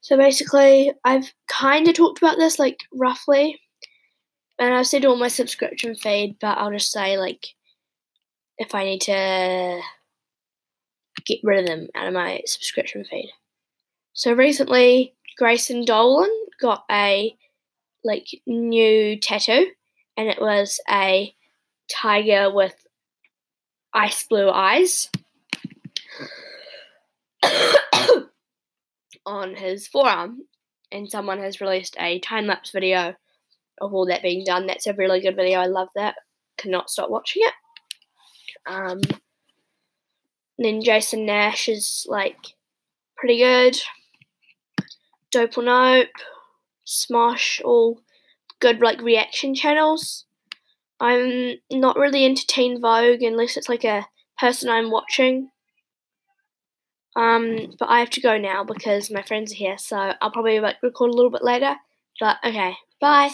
So 0.00 0.16
basically, 0.16 0.92
I've 1.04 1.32
kind 1.48 1.86
of 1.86 1.94
talked 1.94 2.18
about 2.18 2.36
this 2.36 2.58
like 2.58 2.80
roughly, 2.92 3.60
and 4.58 4.74
I've 4.74 4.86
said 4.86 5.04
all 5.04 5.16
my 5.16 5.28
subscription 5.28 5.94
feed, 5.94 6.36
but 6.40 6.58
I'll 6.58 6.72
just 6.72 6.90
say 6.90 7.18
like 7.18 7.46
if 8.58 8.74
I 8.74 8.84
need 8.84 9.02
to 9.02 9.80
get 11.28 11.40
rid 11.44 11.60
of 11.60 11.66
them 11.66 11.88
out 11.94 12.08
of 12.08 12.14
my 12.14 12.40
subscription 12.46 13.04
feed. 13.04 13.30
So 14.14 14.32
recently, 14.32 15.14
Grayson 15.36 15.84
Dolan 15.84 16.30
got 16.60 16.84
a 16.90 17.36
like 18.02 18.26
new 18.46 19.20
tattoo, 19.20 19.70
and 20.16 20.28
it 20.28 20.40
was 20.40 20.80
a 20.90 21.32
tiger 21.90 22.52
with 22.52 22.74
Ice 23.92 24.26
Blue 24.26 24.50
Eyes 24.50 25.10
on 29.26 29.54
his 29.54 29.86
forearm, 29.86 30.42
and 30.90 31.08
someone 31.08 31.38
has 31.38 31.60
released 31.60 31.94
a 32.00 32.18
time 32.20 32.46
lapse 32.46 32.70
video 32.70 33.14
of 33.80 33.94
all 33.94 34.06
that 34.06 34.22
being 34.22 34.44
done. 34.44 34.66
That's 34.66 34.86
a 34.86 34.94
really 34.94 35.20
good 35.20 35.36
video. 35.36 35.60
I 35.60 35.66
love 35.66 35.88
that. 35.94 36.16
Cannot 36.56 36.90
stop 36.90 37.10
watching 37.10 37.42
it. 37.44 37.54
Um, 38.66 39.00
then 40.58 40.82
Jason 40.82 41.24
Nash 41.24 41.68
is 41.68 42.06
like 42.08 42.36
pretty 43.16 43.38
good. 43.38 43.80
Dope 45.30 45.58
or 45.58 45.62
Nope, 45.62 46.08
Smosh, 46.86 47.60
all 47.64 48.00
good 48.60 48.80
like 48.80 49.00
reaction 49.02 49.54
channels. 49.54 50.24
I'm 51.00 51.54
not 51.70 51.96
really 51.96 52.24
into 52.24 52.46
Teen 52.46 52.80
Vogue 52.80 53.22
unless 53.22 53.56
it's 53.56 53.68
like 53.68 53.84
a 53.84 54.06
person 54.38 54.68
I'm 54.68 54.90
watching. 54.90 55.50
Um, 57.14 57.74
but 57.78 57.88
I 57.88 58.00
have 58.00 58.10
to 58.10 58.20
go 58.20 58.38
now 58.38 58.64
because 58.64 59.10
my 59.10 59.22
friends 59.22 59.52
are 59.52 59.56
here, 59.56 59.78
so 59.78 60.14
I'll 60.20 60.30
probably 60.30 60.60
like 60.60 60.76
record 60.82 61.10
a 61.10 61.14
little 61.14 61.30
bit 61.30 61.44
later. 61.44 61.76
But 62.20 62.38
okay, 62.44 62.74
bye. 63.00 63.30